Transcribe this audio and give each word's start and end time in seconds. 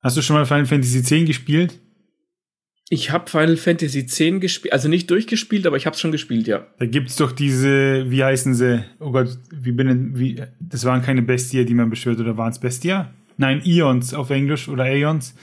Hast 0.00 0.16
du 0.16 0.22
schon 0.22 0.36
mal 0.36 0.46
Final 0.46 0.66
Fantasy 0.66 0.98
X 0.98 1.10
gespielt? 1.26 1.78
Ich 2.90 3.10
habe 3.10 3.28
Final 3.28 3.56
Fantasy 3.56 4.00
X 4.00 4.16
gespielt, 4.40 4.72
also 4.72 4.88
nicht 4.88 5.10
durchgespielt, 5.10 5.66
aber 5.66 5.76
ich 5.76 5.84
habe 5.86 5.94
es 5.94 6.00
schon 6.00 6.12
gespielt, 6.12 6.46
ja. 6.46 6.66
Da 6.78 6.86
gibt's 6.86 7.16
doch 7.16 7.32
diese, 7.32 8.10
wie 8.10 8.24
heißen 8.24 8.54
sie? 8.54 8.82
Oh 8.98 9.10
Gott, 9.12 9.28
wie 9.52 9.72
bin 9.72 9.88
denn, 9.88 10.18
wie, 10.18 10.42
das 10.60 10.84
waren 10.84 11.02
keine 11.02 11.20
Bestie, 11.22 11.64
die 11.66 11.74
man 11.74 11.90
beschwört, 11.90 12.18
oder 12.20 12.36
waren 12.38 12.50
es 12.50 12.58
Bestia? 12.58 13.12
Nein, 13.36 13.60
Ions 13.64 14.14
auf 14.14 14.30
Englisch 14.30 14.68
oder 14.68 14.84
Aeons. 14.84 15.34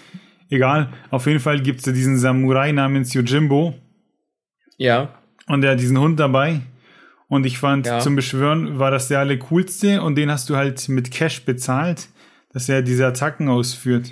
Egal, 0.49 0.91
auf 1.11 1.27
jeden 1.27 1.39
Fall 1.39 1.61
gibt's 1.61 1.83
da 1.83 1.91
diesen 1.91 2.17
Samurai 2.17 2.71
namens 2.71 3.13
Yojimbo. 3.13 3.75
Ja. 4.77 5.13
Und 5.47 5.61
der 5.61 5.71
hat 5.71 5.79
diesen 5.79 5.99
Hund 5.99 6.19
dabei. 6.19 6.61
Und 7.27 7.45
ich 7.45 7.57
fand, 7.57 7.85
Ja. 7.87 7.99
zum 7.99 8.15
Beschwören 8.15 8.79
war 8.79 8.91
das 8.91 9.07
der 9.07 9.19
alle 9.19 9.37
coolste 9.37 10.01
und 10.01 10.15
den 10.15 10.29
hast 10.31 10.49
du 10.49 10.55
halt 10.55 10.87
mit 10.89 11.11
Cash 11.11 11.45
bezahlt, 11.45 12.07
dass 12.53 12.69
er 12.69 12.81
diese 12.81 13.05
Attacken 13.07 13.47
ausführt. 13.49 14.11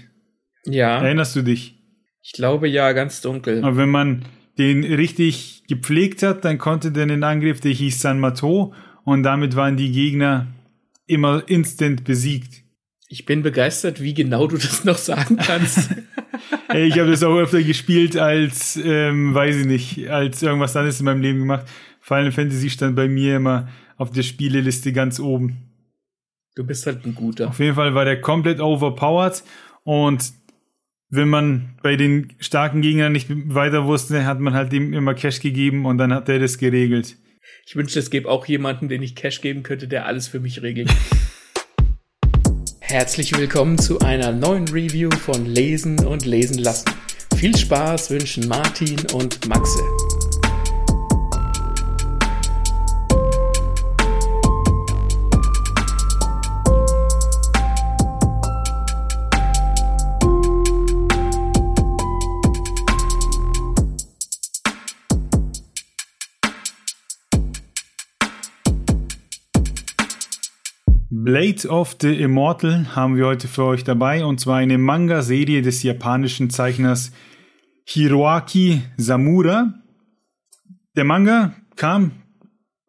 Ja. 0.65 0.99
Erinnerst 1.03 1.35
du 1.35 1.41
dich? 1.41 1.75
Ich 2.21 2.31
glaube 2.33 2.67
ja, 2.67 2.91
ganz 2.93 3.21
dunkel. 3.21 3.63
Aber 3.63 3.77
wenn 3.77 3.89
man 3.89 4.25
den 4.57 4.83
richtig 4.83 5.63
gepflegt 5.67 6.23
hat, 6.23 6.45
dann 6.45 6.57
konnte 6.57 6.91
der 6.91 7.05
den 7.05 7.23
Angriff, 7.23 7.59
der 7.59 7.71
hieß 7.71 7.99
San 7.99 8.19
Mato 8.19 8.73
und 9.03 9.23
damit 9.23 9.55
waren 9.55 9.77
die 9.77 9.91
Gegner 9.91 10.47
immer 11.05 11.43
instant 11.47 12.03
besiegt. 12.03 12.63
Ich 13.09 13.25
bin 13.25 13.43
begeistert, 13.43 14.01
wie 14.01 14.13
genau 14.13 14.47
du 14.47 14.57
das 14.57 14.83
noch 14.85 14.97
sagen 14.97 15.37
kannst. 15.37 15.89
Ich 16.73 16.97
habe 16.97 17.11
das 17.11 17.21
auch 17.23 17.37
öfter 17.37 17.61
gespielt 17.61 18.17
als, 18.17 18.79
ähm, 18.83 19.35
weiß 19.35 19.57
ich 19.57 19.65
nicht, 19.67 20.09
als 20.09 20.41
irgendwas 20.41 20.75
anderes 20.75 20.99
in 20.99 21.05
meinem 21.05 21.21
Leben 21.21 21.39
gemacht. 21.39 21.67
Final 22.01 22.31
Fantasy 22.31 22.71
stand 22.71 22.95
bei 22.95 23.07
mir 23.07 23.35
immer 23.35 23.67
auf 23.97 24.09
der 24.11 24.23
Spieleliste 24.23 24.91
ganz 24.91 25.19
oben. 25.19 25.69
du 26.55 26.65
bist 26.65 26.87
halt 26.87 27.05
ein 27.05 27.13
guter. 27.13 27.49
Auf 27.49 27.59
jeden 27.59 27.75
Fall 27.75 27.93
war 27.93 28.05
der 28.05 28.19
komplett 28.19 28.59
overpowered 28.59 29.43
und 29.83 30.33
wenn 31.15 31.29
man 31.29 31.75
bei 31.83 31.95
den 31.95 32.33
starken 32.39 32.81
Gegnern 32.81 33.11
nicht 33.11 33.27
weiter 33.29 33.85
wusste, 33.85 34.25
hat 34.25 34.39
man 34.39 34.55
halt 34.55 34.73
ihm 34.73 34.93
immer 34.93 35.13
Cash 35.13 35.41
gegeben 35.41 35.85
und 35.85 35.99
dann 35.99 36.11
hat 36.11 36.27
er 36.27 36.39
das 36.39 36.57
geregelt. 36.57 37.17
Ich 37.67 37.75
wünschte, 37.75 37.99
es 37.99 38.09
gäbe 38.09 38.27
auch 38.29 38.47
jemanden, 38.47 38.89
den 38.89 39.03
ich 39.03 39.15
Cash 39.15 39.41
geben 39.41 39.61
könnte, 39.61 39.87
der 39.87 40.07
alles 40.07 40.27
für 40.27 40.39
mich 40.39 40.63
regelt. 40.63 40.89
Herzlich 42.79 43.37
willkommen 43.37 43.77
zu 43.77 43.99
einer 43.99 44.31
neuen 44.31 44.67
Review 44.69 45.11
von 45.11 45.45
Lesen 45.45 46.03
und 46.03 46.25
Lesen 46.25 46.57
lassen. 46.57 46.89
Viel 47.35 47.55
Spaß 47.55 48.09
wünschen 48.09 48.47
Martin 48.47 48.99
und 49.13 49.47
Maxe. 49.47 49.81
Blade 71.33 71.67
of 71.67 71.95
the 71.99 72.13
Immortal 72.21 72.95
haben 72.95 73.17
wir 73.17 73.25
heute 73.25 73.47
für 73.47 73.63
euch 73.63 73.83
dabei 73.83 74.23
und 74.23 74.39
zwar 74.39 74.57
eine 74.57 74.77
Manga-Serie 74.77 75.63
des 75.63 75.81
japanischen 75.81 76.51
Zeichners 76.51 77.11
Hiroaki 77.85 78.83
Samura. 78.97 79.73
Der 80.95 81.05
Manga 81.05 81.55
kam 81.75 82.11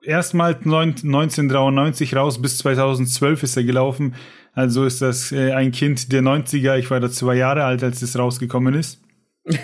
erstmals 0.03 0.67
neun- 0.67 0.91
1993 0.91 2.17
raus, 2.17 2.43
bis 2.43 2.59
2012 2.59 3.45
ist 3.45 3.57
er 3.57 3.65
gelaufen. 3.65 4.15
Also 4.53 4.85
ist 4.85 5.01
das 5.01 5.33
äh, 5.33 5.53
ein 5.53 5.73
Kind 5.73 6.13
der 6.13 6.21
90er. 6.21 6.77
Ich 6.77 6.91
war 6.91 7.01
da 7.01 7.09
zwei 7.09 7.37
Jahre 7.37 7.65
alt, 7.65 7.83
als 7.83 8.03
es 8.03 8.19
rausgekommen 8.19 8.75
ist. 8.75 9.01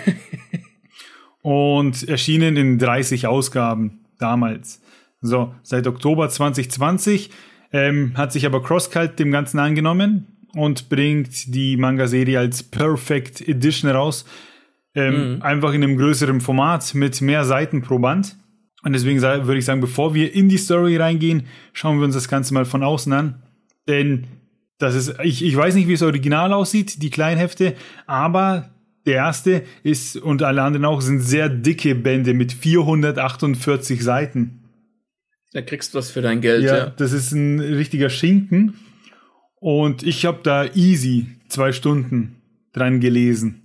und 1.43 2.09
erschienen 2.09 2.57
in 2.57 2.79
30 2.79 3.27
Ausgaben 3.27 4.07
damals. 4.17 4.81
So, 5.21 5.53
seit 5.61 5.85
Oktober 5.85 6.29
2020 6.29 7.29
ähm, 7.71 8.13
hat 8.15 8.31
sich 8.31 8.45
aber 8.45 8.61
CrossCult 8.61 9.19
dem 9.19 9.31
Ganzen 9.31 9.59
angenommen 9.59 10.27
und 10.53 10.89
bringt 10.89 11.53
die 11.53 11.77
Manga-Serie 11.77 12.39
als 12.39 12.63
Perfect 12.63 13.47
Edition 13.47 13.89
raus. 13.89 14.25
Ähm, 14.93 15.37
Einfach 15.41 15.73
in 15.73 15.83
einem 15.83 15.97
größeren 15.97 16.41
Format 16.41 16.93
mit 16.93 17.21
mehr 17.21 17.45
Seiten 17.45 17.81
pro 17.81 17.99
Band. 17.99 18.35
Und 18.83 18.93
deswegen 18.93 19.21
würde 19.21 19.57
ich 19.57 19.65
sagen, 19.65 19.79
bevor 19.79 20.13
wir 20.13 20.33
in 20.33 20.49
die 20.49 20.57
Story 20.57 20.97
reingehen, 20.97 21.43
schauen 21.71 21.99
wir 21.99 22.05
uns 22.05 22.15
das 22.15 22.27
Ganze 22.27 22.53
mal 22.53 22.65
von 22.65 22.83
außen 22.83 23.13
an. 23.13 23.43
Denn 23.87 24.27
das 24.79 24.95
ist, 24.95 25.15
ich, 25.23 25.45
ich 25.45 25.55
weiß 25.55 25.75
nicht, 25.75 25.87
wie 25.87 25.93
es 25.93 26.01
original 26.01 26.51
aussieht, 26.51 27.01
die 27.03 27.11
Kleinhefte, 27.11 27.75
aber 28.07 28.71
der 29.05 29.15
erste 29.15 29.63
ist 29.83 30.17
und 30.17 30.43
alle 30.43 30.63
anderen 30.63 30.85
auch 30.85 31.01
sind 31.01 31.19
sehr 31.19 31.49
dicke 31.49 31.95
Bände 31.95 32.33
mit 32.33 32.51
448 32.51 34.03
Seiten. 34.03 34.60
Da 35.53 35.61
kriegst 35.61 35.93
du 35.93 35.97
was 35.97 36.09
für 36.11 36.21
dein 36.21 36.41
Geld, 36.41 36.63
Ja, 36.63 36.77
ja. 36.77 36.85
das 36.89 37.11
ist 37.11 37.31
ein 37.33 37.59
richtiger 37.59 38.09
Schinken. 38.09 38.75
Und 39.59 40.03
ich 40.03 40.25
habe 40.25 40.39
da 40.43 40.65
easy 40.73 41.27
zwei 41.49 41.71
Stunden 41.71 42.37
dran 42.73 42.99
gelesen. 42.99 43.57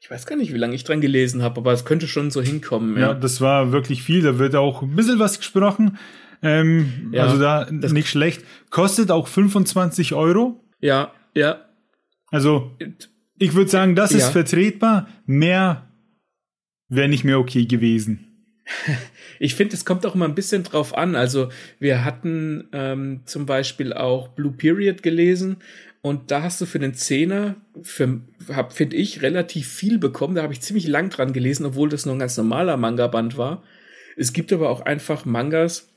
Ich 0.00 0.10
weiß 0.10 0.26
gar 0.26 0.36
nicht, 0.36 0.52
wie 0.52 0.58
lange 0.58 0.74
ich 0.74 0.84
dran 0.84 1.00
gelesen 1.00 1.42
habe, 1.42 1.60
aber 1.60 1.72
es 1.72 1.84
könnte 1.84 2.08
schon 2.08 2.30
so 2.30 2.40
hinkommen, 2.40 2.94
Ja, 2.96 3.08
ja. 3.08 3.14
das 3.14 3.40
war 3.40 3.72
wirklich 3.72 4.02
viel. 4.02 4.22
Da 4.22 4.38
wird 4.38 4.54
auch 4.54 4.82
ein 4.82 4.94
bisschen 4.96 5.18
was 5.18 5.38
gesprochen. 5.38 5.98
Ähm, 6.42 7.10
Ja, 7.12 7.24
also 7.24 7.38
da 7.38 7.70
nicht 7.70 8.08
schlecht. 8.08 8.42
Kostet 8.70 9.10
auch 9.10 9.26
25 9.26 10.14
Euro. 10.14 10.60
Ja, 10.80 11.12
ja. 11.34 11.64
Also 12.30 12.72
ich 13.38 13.54
würde 13.54 13.70
sagen, 13.70 13.94
das 13.94 14.12
ist 14.12 14.28
vertretbar. 14.30 15.08
Mehr 15.26 15.88
wäre 16.88 17.08
nicht 17.08 17.24
mehr 17.24 17.38
okay 17.38 17.66
gewesen. 17.66 18.25
Ich 19.38 19.54
finde, 19.54 19.74
es 19.74 19.84
kommt 19.84 20.06
auch 20.06 20.14
immer 20.14 20.24
ein 20.24 20.34
bisschen 20.34 20.62
drauf 20.62 20.96
an. 20.96 21.14
Also 21.14 21.50
wir 21.78 22.06
hatten 22.06 22.68
ähm, 22.72 23.20
zum 23.26 23.44
Beispiel 23.44 23.92
auch 23.92 24.28
Blue 24.28 24.52
Period 24.52 25.02
gelesen 25.02 25.58
und 26.00 26.30
da 26.30 26.42
hast 26.42 26.60
du 26.60 26.66
für 26.66 26.78
den 26.78 26.94
Zehner, 26.94 27.56
für, 27.82 28.20
hab, 28.48 28.72
finde 28.72 28.96
ich, 28.96 29.22
relativ 29.22 29.68
viel 29.68 29.98
bekommen. 29.98 30.36
Da 30.36 30.42
habe 30.42 30.52
ich 30.52 30.60
ziemlich 30.60 30.86
lang 30.86 31.10
dran 31.10 31.32
gelesen, 31.32 31.66
obwohl 31.66 31.88
das 31.88 32.06
nur 32.06 32.14
ein 32.14 32.20
ganz 32.20 32.36
normaler 32.36 32.76
Manga-Band 32.76 33.36
war. 33.36 33.62
Es 34.16 34.32
gibt 34.32 34.52
aber 34.52 34.70
auch 34.70 34.80
einfach 34.80 35.24
Mangas, 35.24 35.88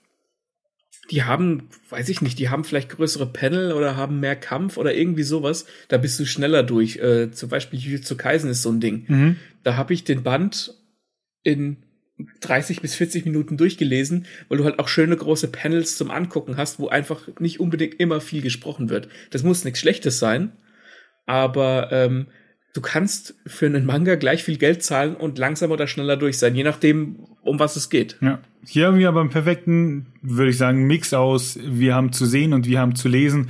die 1.11 1.23
haben, 1.23 1.69
weiß 1.89 2.09
ich 2.09 2.21
nicht, 2.21 2.37
die 2.39 2.49
haben 2.49 2.63
vielleicht 2.63 2.89
größere 2.89 3.25
Panel 3.25 3.71
oder 3.71 3.95
haben 3.95 4.19
mehr 4.19 4.35
Kampf 4.35 4.77
oder 4.77 4.93
irgendwie 4.93 5.23
sowas. 5.23 5.65
Da 5.87 5.97
bist 5.97 6.19
du 6.19 6.25
schneller 6.25 6.63
durch. 6.63 6.97
Äh, 6.97 7.31
zum 7.31 7.49
Beispiel 7.49 7.79
Jujutsu 7.79 8.15
Kaisen 8.15 8.49
ist 8.49 8.61
so 8.61 8.71
ein 8.71 8.79
Ding. 8.79 9.05
Mhm. 9.07 9.35
Da 9.63 9.75
habe 9.75 9.93
ich 9.93 10.03
den 10.03 10.23
Band 10.23 10.73
in 11.43 11.77
30 12.41 12.81
bis 12.81 12.95
40 12.95 13.25
Minuten 13.25 13.57
durchgelesen, 13.57 14.25
weil 14.47 14.57
du 14.57 14.65
halt 14.65 14.79
auch 14.79 14.87
schöne 14.87 15.15
große 15.15 15.47
Panels 15.49 15.97
zum 15.97 16.11
Angucken 16.11 16.57
hast, 16.57 16.79
wo 16.79 16.87
einfach 16.87 17.27
nicht 17.39 17.59
unbedingt 17.59 17.99
immer 17.99 18.21
viel 18.21 18.41
gesprochen 18.41 18.89
wird. 18.89 19.09
Das 19.31 19.43
muss 19.43 19.63
nichts 19.63 19.79
Schlechtes 19.79 20.19
sein, 20.19 20.51
aber 21.25 21.89
ähm, 21.91 22.27
du 22.73 22.81
kannst 22.81 23.35
für 23.45 23.65
einen 23.65 23.85
Manga 23.85 24.15
gleich 24.15 24.43
viel 24.43 24.57
Geld 24.57 24.83
zahlen 24.83 25.15
und 25.15 25.37
langsamer 25.37 25.73
oder 25.73 25.87
schneller 25.87 26.17
durch 26.17 26.37
sein, 26.37 26.55
je 26.55 26.63
nachdem, 26.63 27.27
um 27.41 27.59
was 27.59 27.75
es 27.75 27.89
geht. 27.89 28.17
Ja. 28.21 28.39
Hier 28.65 28.87
haben 28.87 28.99
wir 28.99 29.07
aber 29.07 29.21
einen 29.21 29.29
perfekten, 29.29 30.07
würde 30.21 30.51
ich 30.51 30.57
sagen, 30.57 30.85
Mix 30.85 31.13
aus. 31.13 31.57
Wir 31.63 31.95
haben 31.95 32.11
zu 32.11 32.25
sehen 32.25 32.53
und 32.53 32.67
wir 32.67 32.79
haben 32.79 32.95
zu 32.95 33.07
lesen. 33.07 33.49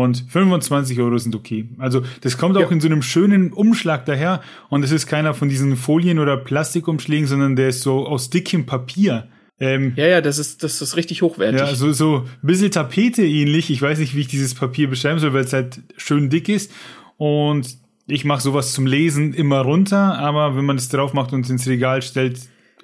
Und 0.00 0.24
25 0.28 0.98
Euro 1.00 1.18
sind 1.18 1.34
okay. 1.34 1.68
Also 1.78 2.02
das 2.22 2.38
kommt 2.38 2.56
auch 2.56 2.62
Ja. 2.62 2.70
in 2.70 2.80
so 2.80 2.86
einem 2.88 3.02
schönen 3.02 3.52
Umschlag 3.52 4.06
daher. 4.06 4.40
Und 4.70 4.84
es 4.84 4.90
ist 4.90 5.06
keiner 5.06 5.34
von 5.34 5.48
diesen 5.48 5.76
Folien 5.76 6.18
oder 6.18 6.36
Plastikumschlägen, 6.36 7.26
sondern 7.26 7.56
der 7.56 7.68
ist 7.68 7.82
so 7.82 8.06
aus 8.06 8.30
dickem 8.30 8.64
Papier. 8.64 9.28
Ähm, 9.60 9.92
Ja, 9.96 10.06
ja, 10.06 10.20
das 10.20 10.38
ist, 10.38 10.62
das 10.62 10.80
ist 10.80 10.96
richtig 10.96 11.22
hochwertig. 11.22 11.60
ja, 11.60 11.74
so, 11.74 11.92
so 11.92 12.24
ein 12.42 12.46
bisschen 12.46 12.70
Tapete 12.70 13.22
ähnlich. 13.24 13.70
Ich 13.70 13.82
weiß 13.82 13.98
nicht, 13.98 14.14
wie 14.16 14.20
ich 14.20 14.28
dieses 14.28 14.54
Papier 14.54 14.88
beschreiben 14.88 15.18
soll, 15.18 15.34
weil 15.34 15.44
es 15.44 15.52
halt 15.52 15.80
schön 15.96 16.30
dick 16.30 16.48
ist. 16.48 16.72
Und 17.16 17.76
ich 18.06 18.24
mache 18.24 18.42
sowas 18.42 18.72
zum 18.72 18.86
Lesen 18.86 19.34
immer 19.34 19.60
runter, 19.60 20.18
aber 20.18 20.56
wenn 20.56 20.64
man 20.64 20.76
es 20.76 20.88
drauf 20.88 21.12
macht 21.12 21.32
und 21.32 21.48
ins 21.50 21.66
Regal 21.68 22.02
stellt, 22.02 22.38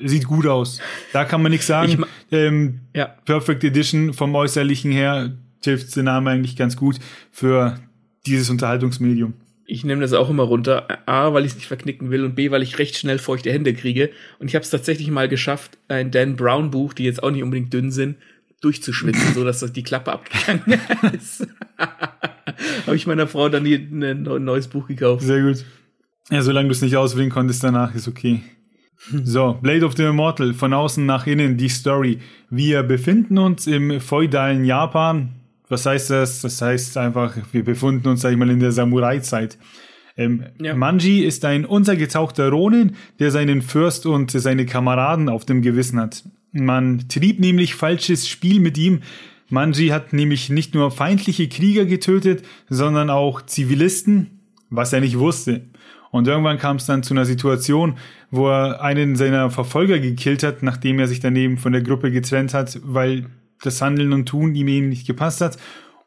sieht 0.04 0.26
gut 0.26 0.46
aus. 0.46 0.80
Da 1.12 1.24
kann 1.24 1.42
man 1.42 1.50
nichts 1.50 1.64
Ich 1.66 1.68
sagen. 1.68 2.04
Ähm, 2.30 2.80
ja. 2.94 3.06
Perfect 3.24 3.64
Edition 3.64 4.12
vom 4.12 4.34
Äußerlichen 4.34 4.92
her 4.92 5.32
hilft 5.64 5.94
der 5.96 6.02
Name 6.02 6.30
eigentlich 6.30 6.56
ganz 6.56 6.76
gut 6.76 6.98
für 7.30 7.78
dieses 8.26 8.50
Unterhaltungsmedium. 8.50 9.34
Ich 9.66 9.84
nehme 9.84 10.00
das 10.00 10.14
auch 10.14 10.30
immer 10.30 10.44
runter. 10.44 10.86
A, 11.06 11.34
weil 11.34 11.44
ich 11.44 11.52
es 11.52 11.56
nicht 11.56 11.66
verknicken 11.66 12.10
will 12.10 12.24
und 12.24 12.34
B, 12.34 12.50
weil 12.50 12.62
ich 12.62 12.78
recht 12.78 12.96
schnell 12.96 13.18
feuchte 13.18 13.52
Hände 13.52 13.74
kriege. 13.74 14.10
Und 14.38 14.48
ich 14.48 14.54
habe 14.54 14.62
es 14.62 14.70
tatsächlich 14.70 15.10
mal 15.10 15.28
geschafft, 15.28 15.76
ein 15.88 16.10
Dan 16.10 16.36
Brown 16.36 16.70
Buch, 16.70 16.94
die 16.94 17.04
jetzt 17.04 17.22
auch 17.22 17.30
nicht 17.30 17.42
unbedingt 17.42 17.72
dünn 17.72 17.90
sind, 17.90 18.16
durchzuschwitzen, 18.62 19.32
so 19.34 19.44
dass 19.44 19.60
das 19.60 19.72
die 19.72 19.82
Klappe 19.82 20.12
abgegangen 20.12 20.80
ist. 21.12 21.46
habe 22.86 22.96
ich 22.96 23.06
meiner 23.06 23.26
Frau 23.26 23.48
dann 23.48 23.64
hier 23.64 23.78
ein 23.78 24.22
neues 24.22 24.68
Buch 24.68 24.88
gekauft. 24.88 25.22
Sehr 25.22 25.42
gut. 25.42 25.64
Ja, 26.30 26.42
solange 26.42 26.68
du 26.68 26.72
es 26.72 26.82
nicht 26.82 26.96
auswählen 26.96 27.30
konntest, 27.30 27.62
danach 27.64 27.94
ist 27.94 28.08
okay. 28.08 28.42
So, 29.24 29.58
Blade 29.62 29.86
of 29.86 29.96
the 29.96 30.04
Immortal, 30.04 30.54
von 30.54 30.72
außen 30.72 31.06
nach 31.06 31.26
innen 31.26 31.56
die 31.56 31.68
Story. 31.68 32.18
Wir 32.50 32.82
befinden 32.82 33.38
uns 33.38 33.66
im 33.66 34.00
feudalen 34.00 34.64
Japan. 34.64 35.37
Was 35.68 35.86
heißt 35.86 36.10
das? 36.10 36.40
Das 36.40 36.60
heißt 36.60 36.96
einfach, 36.96 37.36
wir 37.52 37.64
befinden 37.64 38.08
uns, 38.08 38.22
sag 38.22 38.32
ich 38.32 38.38
mal, 38.38 38.50
in 38.50 38.60
der 38.60 38.72
Samurai-Zeit. 38.72 39.58
Ähm, 40.16 40.44
ja. 40.60 40.74
Manji 40.74 41.20
ist 41.20 41.44
ein 41.44 41.64
untergetauchter 41.64 42.50
Ronin, 42.50 42.96
der 43.20 43.30
seinen 43.30 43.62
Fürst 43.62 44.04
und 44.04 44.30
seine 44.32 44.66
Kameraden 44.66 45.28
auf 45.28 45.44
dem 45.44 45.62
Gewissen 45.62 46.00
hat. 46.00 46.24
Man 46.52 47.08
trieb 47.08 47.38
nämlich 47.38 47.74
falsches 47.74 48.28
Spiel 48.28 48.58
mit 48.60 48.76
ihm. 48.78 49.00
Manji 49.48 49.88
hat 49.88 50.12
nämlich 50.12 50.50
nicht 50.50 50.74
nur 50.74 50.90
feindliche 50.90 51.48
Krieger 51.48 51.86
getötet, 51.86 52.44
sondern 52.68 53.10
auch 53.10 53.42
Zivilisten, 53.42 54.40
was 54.70 54.92
er 54.92 55.00
nicht 55.00 55.18
wusste. 55.18 55.62
Und 56.10 56.26
irgendwann 56.26 56.58
kam 56.58 56.76
es 56.76 56.86
dann 56.86 57.02
zu 57.02 57.14
einer 57.14 57.24
Situation, 57.24 57.96
wo 58.30 58.48
er 58.48 58.82
einen 58.82 59.14
seiner 59.14 59.50
Verfolger 59.50 59.98
gekillt 59.98 60.42
hat, 60.42 60.62
nachdem 60.62 60.98
er 60.98 61.06
sich 61.06 61.20
daneben 61.20 61.58
von 61.58 61.72
der 61.72 61.82
Gruppe 61.82 62.10
getrennt 62.10 62.54
hat, 62.54 62.80
weil 62.82 63.26
das 63.62 63.82
Handeln 63.82 64.12
und 64.12 64.26
Tun 64.26 64.54
ihm 64.54 64.68
eben 64.68 64.88
nicht 64.88 65.06
gepasst 65.06 65.40
hat. 65.40 65.58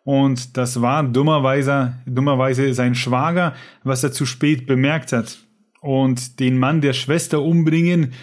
Und 0.04 0.58
das 0.58 0.82
war 0.82 1.04
dummerweise, 1.04 1.96
dummerweise 2.06 2.74
sein 2.74 2.96
Schwager, 2.96 3.54
was 3.84 4.04
er 4.04 4.12
zu 4.12 4.26
spät 4.26 4.66
bemerkt 4.66 5.14
hat. 5.14 5.40
Und 5.82 6.40
den 6.40 6.58
Mann 6.58 6.82
der 6.82 6.94
Schwester 6.94 7.42
umbringen, 7.42 8.14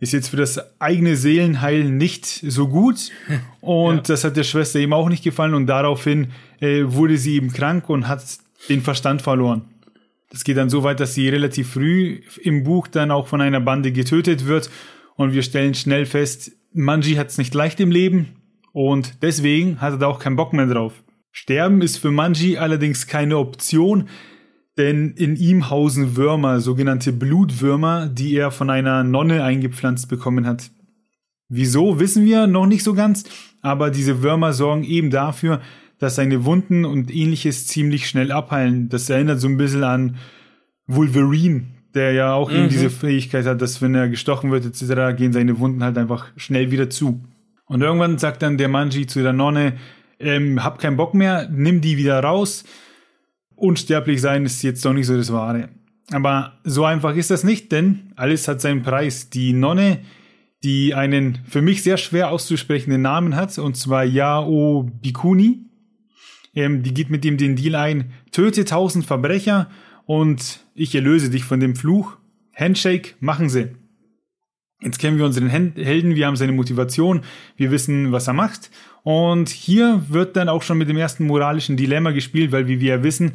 ist 0.00 0.12
jetzt 0.12 0.28
für 0.28 0.36
das 0.36 0.80
eigene 0.80 1.16
Seelenheil 1.16 1.84
nicht 1.84 2.26
so 2.26 2.68
gut. 2.68 3.10
Und 3.60 3.96
ja. 3.96 4.02
das 4.02 4.24
hat 4.24 4.36
der 4.36 4.44
Schwester 4.44 4.78
eben 4.78 4.92
auch 4.92 5.08
nicht 5.08 5.24
gefallen. 5.24 5.54
Und 5.54 5.66
daraufhin 5.66 6.28
äh, 6.60 6.82
wurde 6.84 7.16
sie 7.16 7.34
eben 7.34 7.52
krank 7.52 7.88
und 7.88 8.06
hat 8.06 8.22
den 8.68 8.80
Verstand 8.80 9.22
verloren. 9.22 9.62
Das 10.30 10.44
geht 10.44 10.56
dann 10.56 10.70
so 10.70 10.82
weit, 10.82 11.00
dass 11.00 11.14
sie 11.14 11.28
relativ 11.28 11.72
früh 11.72 12.20
im 12.42 12.62
Buch 12.62 12.86
dann 12.86 13.10
auch 13.10 13.26
von 13.26 13.40
einer 13.40 13.60
Bande 13.60 13.92
getötet 13.92 14.46
wird. 14.46 14.70
Und 15.16 15.32
wir 15.32 15.42
stellen 15.42 15.74
schnell 15.74 16.06
fest, 16.06 16.52
Manji 16.72 17.14
hat 17.14 17.28
es 17.28 17.38
nicht 17.38 17.54
leicht 17.54 17.80
im 17.80 17.90
Leben. 17.90 18.37
Und 18.78 19.24
deswegen 19.24 19.80
hat 19.80 19.94
er 19.94 19.98
da 19.98 20.06
auch 20.06 20.20
keinen 20.20 20.36
Bock 20.36 20.52
mehr 20.52 20.68
drauf. 20.68 21.02
Sterben 21.32 21.82
ist 21.82 21.96
für 21.96 22.12
Manji 22.12 22.58
allerdings 22.58 23.08
keine 23.08 23.36
Option, 23.36 24.08
denn 24.76 25.14
in 25.16 25.34
ihm 25.34 25.68
hausen 25.68 26.14
Würmer, 26.14 26.60
sogenannte 26.60 27.12
Blutwürmer, 27.12 28.06
die 28.06 28.36
er 28.36 28.52
von 28.52 28.70
einer 28.70 29.02
Nonne 29.02 29.42
eingepflanzt 29.42 30.08
bekommen 30.08 30.46
hat. 30.46 30.70
Wieso 31.48 31.98
wissen 31.98 32.24
wir 32.24 32.46
noch 32.46 32.66
nicht 32.66 32.84
so 32.84 32.94
ganz, 32.94 33.24
aber 33.62 33.90
diese 33.90 34.22
Würmer 34.22 34.52
sorgen 34.52 34.84
eben 34.84 35.10
dafür, 35.10 35.60
dass 35.98 36.14
seine 36.14 36.44
Wunden 36.44 36.84
und 36.84 37.12
ähnliches 37.12 37.66
ziemlich 37.66 38.08
schnell 38.08 38.30
abheilen. 38.30 38.88
Das 38.90 39.10
erinnert 39.10 39.40
so 39.40 39.48
ein 39.48 39.56
bisschen 39.56 39.82
an 39.82 40.18
Wolverine, 40.86 41.64
der 41.94 42.12
ja 42.12 42.32
auch 42.32 42.52
mhm. 42.52 42.56
eben 42.58 42.68
diese 42.68 42.90
Fähigkeit 42.90 43.44
hat, 43.44 43.60
dass 43.60 43.82
wenn 43.82 43.96
er 43.96 44.08
gestochen 44.08 44.52
wird 44.52 44.64
etc., 44.66 45.16
gehen 45.16 45.32
seine 45.32 45.58
Wunden 45.58 45.82
halt 45.82 45.98
einfach 45.98 46.28
schnell 46.36 46.70
wieder 46.70 46.88
zu. 46.88 47.20
Und 47.68 47.82
irgendwann 47.82 48.18
sagt 48.18 48.42
dann 48.42 48.58
der 48.58 48.68
Manji 48.68 49.06
zu 49.06 49.22
der 49.22 49.32
Nonne, 49.32 49.74
ähm, 50.18 50.64
hab 50.64 50.78
keinen 50.78 50.96
Bock 50.96 51.14
mehr, 51.14 51.48
nimm 51.50 51.80
die 51.80 51.96
wieder 51.96 52.20
raus. 52.20 52.64
Unsterblich 53.54 54.20
sein 54.20 54.44
ist 54.44 54.62
jetzt 54.62 54.84
doch 54.84 54.92
nicht 54.92 55.06
so 55.06 55.16
das 55.16 55.32
Wahre. 55.32 55.68
Aber 56.10 56.58
so 56.64 56.84
einfach 56.84 57.14
ist 57.14 57.30
das 57.30 57.44
nicht, 57.44 57.70
denn 57.70 58.12
alles 58.16 58.48
hat 58.48 58.60
seinen 58.60 58.82
Preis. 58.82 59.30
Die 59.30 59.52
Nonne, 59.52 60.00
die 60.64 60.94
einen 60.94 61.40
für 61.46 61.60
mich 61.60 61.82
sehr 61.82 61.98
schwer 61.98 62.30
auszusprechenden 62.30 63.02
Namen 63.02 63.36
hat, 63.36 63.58
und 63.58 63.76
zwar 63.76 64.04
Yao 64.04 64.90
Bikuni, 65.02 65.66
ähm, 66.54 66.82
die 66.82 66.94
geht 66.94 67.10
mit 67.10 67.24
ihm 67.24 67.36
den 67.36 67.56
Deal 67.56 67.74
ein, 67.74 68.12
töte 68.32 68.64
tausend 68.64 69.04
Verbrecher 69.04 69.68
und 70.06 70.60
ich 70.74 70.94
erlöse 70.94 71.28
dich 71.28 71.44
von 71.44 71.60
dem 71.60 71.76
Fluch. 71.76 72.16
Handshake 72.54 73.14
machen 73.20 73.48
sie. 73.48 73.68
Jetzt 74.80 75.00
kennen 75.00 75.18
wir 75.18 75.24
unseren 75.24 75.48
Helden, 75.48 76.14
wir 76.14 76.26
haben 76.26 76.36
seine 76.36 76.52
Motivation, 76.52 77.22
wir 77.56 77.72
wissen, 77.72 78.12
was 78.12 78.28
er 78.28 78.34
macht 78.34 78.70
und 79.02 79.48
hier 79.48 80.02
wird 80.08 80.36
dann 80.36 80.48
auch 80.48 80.62
schon 80.62 80.78
mit 80.78 80.88
dem 80.88 80.96
ersten 80.96 81.26
moralischen 81.26 81.76
Dilemma 81.76 82.10
gespielt, 82.10 82.52
weil 82.52 82.68
wie 82.68 82.78
wir 82.78 82.96
ja 82.96 83.02
wissen, 83.02 83.32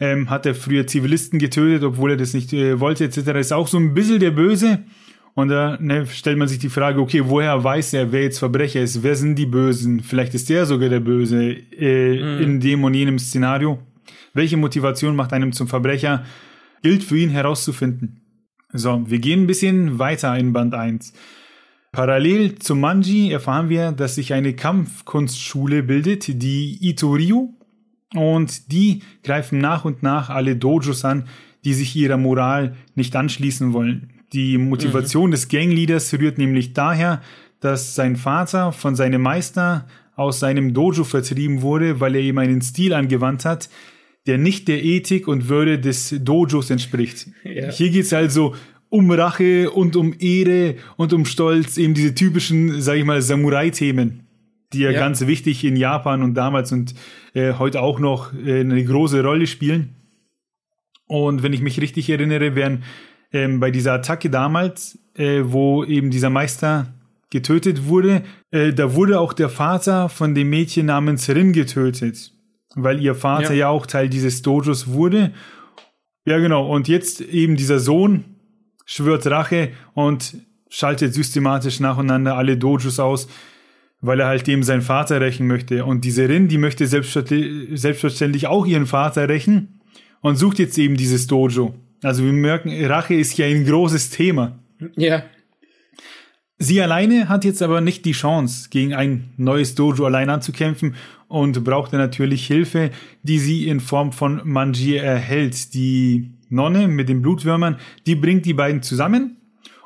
ähm, 0.00 0.30
hat 0.30 0.46
er 0.46 0.54
früher 0.54 0.86
Zivilisten 0.86 1.38
getötet, 1.38 1.82
obwohl 1.82 2.12
er 2.12 2.16
das 2.16 2.32
nicht 2.32 2.52
äh, 2.52 2.80
wollte, 2.80 3.04
etc. 3.04 3.18
Ist 3.38 3.52
auch 3.52 3.66
so 3.66 3.78
ein 3.78 3.94
bisschen 3.94 4.20
der 4.20 4.30
Böse. 4.30 4.84
Und 5.34 5.48
da 5.48 5.76
ne, 5.80 6.06
stellt 6.06 6.38
man 6.38 6.48
sich 6.48 6.58
die 6.58 6.68
Frage, 6.68 7.00
okay, 7.00 7.22
woher 7.24 7.62
weiß 7.62 7.92
er, 7.94 8.10
wer 8.10 8.22
jetzt 8.22 8.38
Verbrecher 8.38 8.80
ist? 8.80 9.02
Wer 9.02 9.16
sind 9.16 9.36
die 9.36 9.46
Bösen? 9.46 10.00
Vielleicht 10.00 10.34
ist 10.34 10.48
der 10.48 10.64
sogar 10.64 10.88
der 10.88 11.00
Böse 11.00 11.56
äh, 11.76 12.36
mhm. 12.36 12.42
in 12.42 12.60
dem 12.60 12.84
und 12.84 12.94
jenem 12.94 13.18
Szenario. 13.18 13.78
Welche 14.32 14.56
Motivation 14.56 15.14
macht 15.14 15.32
einem 15.32 15.52
zum 15.52 15.68
Verbrecher? 15.68 16.24
Gilt 16.82 17.04
für 17.04 17.18
ihn 17.18 17.30
herauszufinden. 17.30 18.20
So, 18.72 19.02
wir 19.06 19.18
gehen 19.18 19.42
ein 19.42 19.46
bisschen 19.46 19.98
weiter 19.98 20.36
in 20.36 20.52
Band 20.52 20.74
1. 20.74 21.12
Parallel 21.92 22.56
zum 22.56 22.80
Manji 22.80 23.30
erfahren 23.30 23.68
wir, 23.68 23.92
dass 23.92 24.16
sich 24.16 24.34
eine 24.34 24.54
Kampfkunstschule 24.54 25.82
bildet, 25.82 26.42
die 26.42 26.78
Itoriu, 26.80 27.54
und 28.14 28.70
die 28.72 29.02
greifen 29.22 29.58
nach 29.58 29.84
und 29.84 30.02
nach 30.02 30.30
alle 30.30 30.56
Dojos 30.56 31.04
an, 31.04 31.28
die 31.64 31.74
sich 31.74 31.96
ihrer 31.96 32.16
Moral 32.16 32.76
nicht 32.94 33.16
anschließen 33.16 33.72
wollen. 33.72 34.12
Die 34.32 34.58
Motivation 34.58 35.28
mhm. 35.28 35.30
des 35.32 35.48
Gangleaders 35.48 36.12
rührt 36.14 36.38
nämlich 36.38 36.72
daher, 36.72 37.22
dass 37.60 37.94
sein 37.94 38.16
Vater 38.16 38.72
von 38.72 38.94
seinem 38.94 39.22
Meister 39.22 39.86
aus 40.14 40.40
seinem 40.40 40.72
Dojo 40.72 41.04
vertrieben 41.04 41.62
wurde, 41.62 42.00
weil 42.00 42.14
er 42.14 42.22
ihm 42.22 42.38
einen 42.38 42.62
Stil 42.62 42.92
angewandt 42.92 43.44
hat, 43.44 43.68
der 44.26 44.38
nicht 44.38 44.68
der 44.68 44.84
Ethik 44.84 45.28
und 45.28 45.48
Würde 45.48 45.78
des 45.78 46.14
Dojos 46.20 46.70
entspricht. 46.70 47.28
Ja. 47.44 47.70
Hier 47.70 47.90
geht's 47.90 48.12
also 48.12 48.54
um 48.88 49.10
Rache 49.10 49.70
und 49.70 49.96
um 49.96 50.14
Ehre 50.18 50.76
und 50.96 51.12
um 51.12 51.24
Stolz, 51.24 51.76
eben 51.76 51.94
diese 51.94 52.14
typischen, 52.14 52.80
sag 52.80 52.96
ich 52.96 53.04
mal, 53.04 53.20
Samurai-Themen, 53.20 54.20
die 54.72 54.80
ja, 54.80 54.90
ja, 54.90 54.98
ganz 54.98 55.26
wichtig 55.26 55.64
in 55.64 55.76
Japan 55.76 56.22
und 56.22 56.34
damals 56.34 56.72
und 56.72 56.94
äh, 57.34 57.54
heute 57.54 57.80
auch 57.82 57.98
noch 57.98 58.32
äh, 58.34 58.60
eine 58.60 58.84
große 58.84 59.22
Rolle 59.22 59.46
spielen. 59.46 59.94
Und 61.06 61.42
wenn 61.42 61.52
ich 61.52 61.60
mich 61.60 61.80
richtig 61.80 62.10
erinnere, 62.10 62.54
wären 62.54 62.82
ähm, 63.32 63.60
bei 63.60 63.70
dieser 63.70 63.92
Attacke 63.92 64.30
damals, 64.30 64.98
äh, 65.14 65.42
wo 65.44 65.84
eben 65.84 66.10
dieser 66.10 66.30
Meister 66.30 66.94
getötet 67.30 67.86
wurde, 67.86 68.22
äh, 68.50 68.72
da 68.72 68.94
wurde 68.94 69.20
auch 69.20 69.32
der 69.32 69.48
Vater 69.48 70.08
von 70.08 70.34
dem 70.34 70.50
Mädchen 70.50 70.86
namens 70.86 71.28
Rin 71.28 71.52
getötet, 71.52 72.32
weil 72.76 73.02
ihr 73.02 73.16
Vater 73.16 73.54
ja. 73.54 73.60
ja 73.60 73.68
auch 73.68 73.86
Teil 73.86 74.08
dieses 74.08 74.42
Dojos 74.42 74.88
wurde. 74.88 75.32
Ja, 76.24 76.38
genau. 76.38 76.72
Und 76.72 76.86
jetzt 76.86 77.20
eben 77.20 77.56
dieser 77.56 77.80
Sohn, 77.80 78.36
schwört 78.84 79.26
Rache 79.26 79.70
und 79.94 80.36
schaltet 80.68 81.14
systematisch 81.14 81.80
nacheinander 81.80 82.36
alle 82.36 82.56
Dojos 82.56 83.00
aus, 83.00 83.28
weil 84.00 84.20
er 84.20 84.26
halt 84.28 84.46
dem 84.46 84.62
seinen 84.62 84.82
Vater 84.82 85.20
rächen 85.20 85.46
möchte. 85.46 85.84
Und 85.84 86.04
diese 86.04 86.28
Rin, 86.28 86.48
die 86.48 86.58
möchte 86.58 86.86
selbstverständlich 86.86 88.46
auch 88.46 88.66
ihren 88.66 88.86
Vater 88.86 89.28
rächen 89.28 89.80
und 90.20 90.36
sucht 90.36 90.58
jetzt 90.58 90.76
eben 90.78 90.96
dieses 90.96 91.26
Dojo. 91.26 91.74
Also 92.02 92.24
wir 92.24 92.32
merken, 92.32 92.84
Rache 92.84 93.14
ist 93.14 93.36
ja 93.38 93.46
ein 93.46 93.64
großes 93.64 94.10
Thema. 94.10 94.58
Ja. 94.96 95.22
Sie 96.58 96.80
alleine 96.80 97.28
hat 97.28 97.44
jetzt 97.44 97.60
aber 97.60 97.82
nicht 97.82 98.06
die 98.06 98.12
Chance, 98.12 98.68
gegen 98.70 98.94
ein 98.94 99.28
neues 99.36 99.74
Dojo 99.74 100.06
allein 100.06 100.30
anzukämpfen 100.30 100.94
und 101.28 101.62
brauchte 101.64 101.98
natürlich 101.98 102.46
Hilfe, 102.46 102.90
die 103.22 103.38
sie 103.38 103.68
in 103.68 103.80
Form 103.80 104.12
von 104.12 104.40
Manji 104.44 104.96
erhält. 104.96 105.74
Die 105.74 106.30
Nonne 106.48 106.88
mit 106.88 107.10
den 107.10 107.20
Blutwürmern, 107.20 107.76
die 108.06 108.14
bringt 108.14 108.46
die 108.46 108.54
beiden 108.54 108.82
zusammen. 108.82 109.36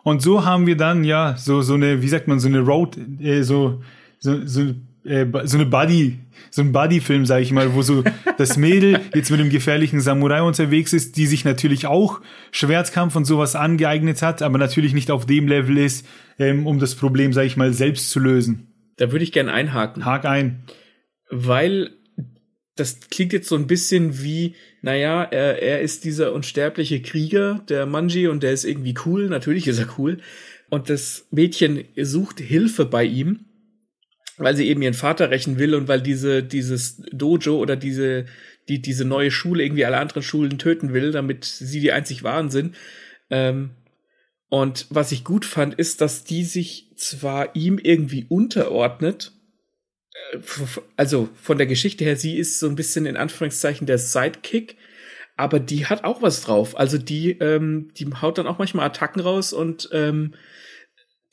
Und 0.04 0.22
so 0.22 0.44
haben 0.44 0.66
wir 0.66 0.76
dann 0.76 1.02
ja 1.02 1.36
so, 1.36 1.60
so 1.60 1.74
eine, 1.74 2.02
wie 2.02 2.08
sagt 2.08 2.28
man, 2.28 2.38
so 2.38 2.48
eine 2.48 2.60
Road, 2.60 2.96
äh, 3.20 3.42
so, 3.42 3.82
so, 4.18 4.46
so, 4.46 4.74
äh, 5.04 5.26
so 5.44 5.56
eine 5.56 5.66
Buddy, 5.66 6.18
so 6.50 6.62
ein 6.62 6.72
Buddy-Film, 6.72 7.26
sag 7.26 7.42
ich 7.42 7.52
mal, 7.52 7.74
wo 7.74 7.82
so 7.82 8.04
das 8.38 8.56
Mädel 8.56 9.00
jetzt 9.14 9.30
mit 9.30 9.40
dem 9.40 9.50
gefährlichen 9.50 10.00
Samurai 10.00 10.42
unterwegs 10.42 10.92
ist, 10.92 11.16
die 11.16 11.26
sich 11.26 11.44
natürlich 11.44 11.86
auch 11.86 12.20
Schwertkampf 12.50 13.16
und 13.16 13.24
sowas 13.24 13.56
angeeignet 13.56 14.22
hat, 14.22 14.42
aber 14.42 14.58
natürlich 14.58 14.92
nicht 14.92 15.10
auf 15.10 15.26
dem 15.26 15.48
Level 15.48 15.78
ist, 15.78 16.06
ähm, 16.38 16.66
um 16.66 16.78
das 16.78 16.94
Problem, 16.94 17.32
sag 17.32 17.44
ich 17.44 17.56
mal, 17.56 17.72
selbst 17.72 18.10
zu 18.10 18.20
lösen. 18.20 18.66
Da 18.96 19.12
würde 19.12 19.24
ich 19.24 19.32
gerne 19.32 19.52
einhaken. 19.52 20.04
Hak 20.04 20.26
ein. 20.26 20.64
Weil 21.30 21.90
das 22.76 23.00
klingt 23.10 23.32
jetzt 23.32 23.48
so 23.48 23.56
ein 23.56 23.66
bisschen 23.66 24.22
wie, 24.22 24.54
naja, 24.82 25.22
er, 25.22 25.62
er 25.62 25.80
ist 25.80 26.04
dieser 26.04 26.32
unsterbliche 26.32 27.02
Krieger, 27.02 27.64
der 27.68 27.86
Manji, 27.86 28.28
und 28.28 28.42
der 28.42 28.52
ist 28.52 28.64
irgendwie 28.64 28.94
cool. 29.06 29.28
Natürlich 29.28 29.68
ist 29.68 29.78
er 29.78 29.88
cool. 29.98 30.18
Und 30.70 30.88
das 30.88 31.26
Mädchen 31.30 31.84
sucht 31.96 32.40
Hilfe 32.40 32.86
bei 32.86 33.04
ihm, 33.04 33.46
weil 34.40 34.56
sie 34.56 34.68
eben 34.68 34.82
ihren 34.82 34.94
Vater 34.94 35.30
rächen 35.30 35.58
will 35.58 35.74
und 35.74 35.86
weil 35.86 36.00
diese, 36.00 36.42
dieses 36.42 37.02
Dojo 37.12 37.58
oder 37.58 37.76
diese, 37.76 38.24
die, 38.68 38.80
diese 38.80 39.04
neue 39.04 39.30
Schule 39.30 39.62
irgendwie 39.62 39.84
alle 39.84 39.98
anderen 39.98 40.22
Schulen 40.22 40.58
töten 40.58 40.94
will, 40.94 41.12
damit 41.12 41.44
sie 41.44 41.80
die 41.80 41.92
einzig 41.92 42.22
wahren 42.22 42.50
sind. 42.50 42.74
Ähm, 43.28 43.70
und 44.48 44.86
was 44.88 45.12
ich 45.12 45.24
gut 45.24 45.44
fand, 45.44 45.74
ist, 45.74 46.00
dass 46.00 46.24
die 46.24 46.44
sich 46.44 46.90
zwar 46.96 47.54
ihm 47.54 47.78
irgendwie 47.78 48.26
unterordnet, 48.28 49.32
also 50.96 51.28
von 51.34 51.58
der 51.58 51.66
Geschichte 51.66 52.04
her, 52.04 52.16
sie 52.16 52.36
ist 52.36 52.58
so 52.58 52.68
ein 52.68 52.76
bisschen 52.76 53.06
in 53.06 53.16
Anführungszeichen 53.16 53.86
der 53.86 53.98
Sidekick, 53.98 54.76
aber 55.36 55.60
die 55.60 55.86
hat 55.86 56.04
auch 56.04 56.22
was 56.22 56.42
drauf. 56.42 56.78
Also 56.78 56.98
die, 56.98 57.32
ähm, 57.38 57.90
die 57.96 58.06
haut 58.20 58.38
dann 58.38 58.46
auch 58.46 58.58
manchmal 58.58 58.86
Attacken 58.86 59.20
raus 59.20 59.52
und 59.52 59.88
ähm, 59.92 60.34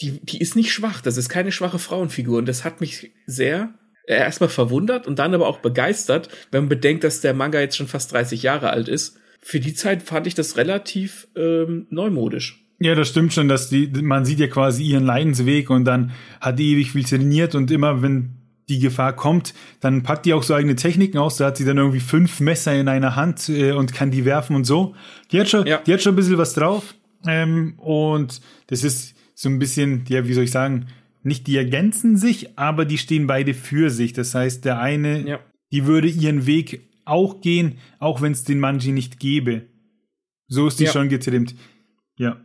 die, 0.01 0.19
die 0.23 0.39
ist 0.39 0.55
nicht 0.55 0.71
schwach. 0.71 1.01
Das 1.01 1.17
ist 1.17 1.29
keine 1.29 1.51
schwache 1.51 1.79
Frauenfigur. 1.79 2.37
Und 2.37 2.47
das 2.47 2.63
hat 2.63 2.81
mich 2.81 3.11
sehr 3.25 3.73
äh, 4.05 4.15
erstmal 4.15 4.49
verwundert 4.49 5.07
und 5.07 5.19
dann 5.19 5.33
aber 5.33 5.47
auch 5.47 5.59
begeistert, 5.59 6.29
wenn 6.51 6.63
man 6.63 6.69
bedenkt, 6.69 7.03
dass 7.03 7.21
der 7.21 7.33
Manga 7.33 7.59
jetzt 7.59 7.77
schon 7.77 7.87
fast 7.87 8.13
30 8.13 8.43
Jahre 8.43 8.69
alt 8.69 8.87
ist. 8.87 9.17
für 9.41 9.59
die 9.59 9.73
Zeit 9.73 10.03
fand 10.03 10.27
ich 10.27 10.33
das 10.33 10.57
relativ 10.57 11.27
ähm, 11.35 11.87
neumodisch. 11.89 12.65
Ja, 12.79 12.95
das 12.95 13.09
stimmt 13.09 13.33
schon, 13.33 13.47
dass 13.47 13.69
die, 13.69 13.87
man 13.87 14.25
sieht 14.25 14.39
ja 14.39 14.47
quasi 14.47 14.83
ihren 14.83 15.05
Leidensweg 15.05 15.69
und 15.69 15.85
dann 15.85 16.11
hat 16.41 16.59
die 16.59 16.73
ewig 16.73 16.91
viel 16.91 17.03
trainiert 17.03 17.55
und 17.55 17.71
immer, 17.71 18.01
wenn 18.01 18.37
die 18.69 18.79
Gefahr 18.79 19.15
kommt, 19.15 19.53
dann 19.79 20.03
packt 20.03 20.25
die 20.25 20.33
auch 20.33 20.43
so 20.43 20.53
eigene 20.53 20.75
Techniken 20.75 21.17
aus. 21.17 21.37
Da 21.37 21.45
hat 21.45 21.57
sie 21.57 21.65
dann 21.65 21.77
irgendwie 21.77 22.01
fünf 22.01 22.39
Messer 22.39 22.75
in 22.75 22.87
einer 22.87 23.15
Hand 23.15 23.49
äh, 23.49 23.71
und 23.71 23.93
kann 23.93 24.11
die 24.11 24.25
werfen 24.25 24.55
und 24.55 24.65
so. 24.65 24.95
Die 25.31 25.39
hat 25.39 25.49
schon, 25.49 25.65
ja. 25.65 25.77
die 25.85 25.93
hat 25.93 26.01
schon 26.01 26.13
ein 26.13 26.17
bisschen 26.17 26.37
was 26.37 26.53
drauf. 26.53 26.95
Ähm, 27.25 27.73
und 27.77 28.41
das 28.67 28.83
ist 28.83 29.16
so 29.39 29.49
ein 29.49 29.59
bisschen, 29.59 30.03
ja, 30.09 30.27
wie 30.27 30.33
soll 30.33 30.45
ich 30.45 30.51
sagen, 30.51 30.87
nicht 31.21 31.45
die 31.45 31.57
ergänzen 31.57 32.17
sich, 32.17 32.57
aber 32.57 32.85
die 32.85 32.97
stehen 32.97 33.27
beide 33.27 33.53
für 33.53 33.91
sich. 33.91 34.11
Das 34.11 34.33
heißt, 34.33 34.65
der 34.65 34.79
eine, 34.79 35.27
ja. 35.27 35.39
die 35.71 35.85
würde 35.85 36.07
ihren 36.07 36.47
Weg 36.47 36.89
auch 37.05 37.39
gehen, 37.39 37.77
auch 37.99 38.21
wenn 38.23 38.31
es 38.31 38.45
den 38.45 38.59
Manji 38.59 38.91
nicht 38.91 39.19
gäbe. 39.19 39.67
So 40.47 40.65
ist 40.65 40.79
die 40.79 40.85
ja. 40.85 40.91
schon 40.91 41.07
getrimmt. 41.09 41.53
Ja. 42.17 42.43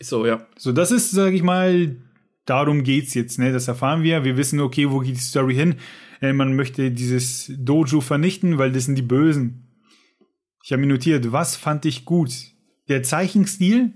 So, 0.00 0.24
ja. 0.24 0.46
So, 0.56 0.70
das 0.70 0.92
ist, 0.92 1.10
sag 1.10 1.32
ich 1.32 1.42
mal, 1.42 1.96
darum 2.44 2.84
geht's 2.84 3.14
jetzt, 3.14 3.40
ne? 3.40 3.52
Das 3.52 3.66
erfahren 3.66 4.04
wir. 4.04 4.22
Wir 4.22 4.36
wissen, 4.36 4.60
okay, 4.60 4.88
wo 4.90 5.00
geht 5.00 5.16
die 5.16 5.20
Story 5.20 5.56
hin? 5.56 5.74
Äh, 6.20 6.32
man 6.32 6.54
möchte 6.54 6.92
dieses 6.92 7.52
Dojo 7.58 8.00
vernichten, 8.00 8.56
weil 8.56 8.70
das 8.70 8.84
sind 8.84 8.94
die 8.94 9.02
Bösen. 9.02 9.66
Ich 10.62 10.70
habe 10.70 10.80
mir 10.80 10.86
notiert, 10.86 11.32
was 11.32 11.56
fand 11.56 11.86
ich 11.86 12.04
gut? 12.04 12.30
Der 12.88 13.02
Zeichenstil, 13.02 13.94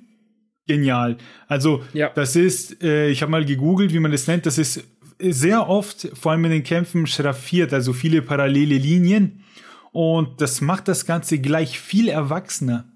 genial. 0.67 1.19
Also, 1.49 1.83
ja. 1.93 2.11
das 2.11 2.37
ist, 2.37 2.83
äh, 2.83 3.09
ich 3.09 3.23
habe 3.23 3.33
mal 3.33 3.45
gegoogelt, 3.45 3.93
wie 3.93 4.01
man 4.01 4.13
das 4.13 4.27
nennt, 4.27 4.47
das 4.47 4.59
ist 4.59 4.85
sehr 5.19 5.69
oft, 5.69 6.09
vor 6.15 6.33
allem 6.33 6.45
in 6.47 6.51
den 6.51 6.65
Kämpfen, 6.65 7.07
schraffiert, 7.07 7.73
also 7.73 7.93
viele 7.93 8.23
parallele 8.23 8.77
Linien. 8.77 9.45
Und 9.93 10.41
das 10.41 10.61
macht 10.61 10.89
das 10.89 11.07
Ganze 11.07 11.39
gleich 11.39 11.79
viel 11.79 12.09
erwachsener. 12.09 12.93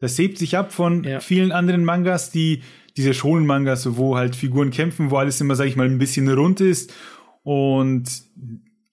Das 0.00 0.18
hebt 0.18 0.38
sich 0.38 0.56
ab 0.56 0.72
von 0.72 1.04
ja. 1.04 1.20
vielen 1.20 1.52
anderen 1.52 1.84
Mangas, 1.84 2.30
die 2.30 2.62
diese 2.96 3.14
Shonen-Mangas, 3.14 3.96
wo 3.96 4.16
halt 4.16 4.34
Figuren 4.34 4.70
kämpfen, 4.70 5.10
wo 5.10 5.16
alles 5.16 5.40
immer, 5.40 5.54
sag 5.54 5.66
ich 5.66 5.76
mal, 5.76 5.86
ein 5.86 5.98
bisschen 5.98 6.28
rund 6.28 6.60
ist 6.60 6.92
und 7.44 8.04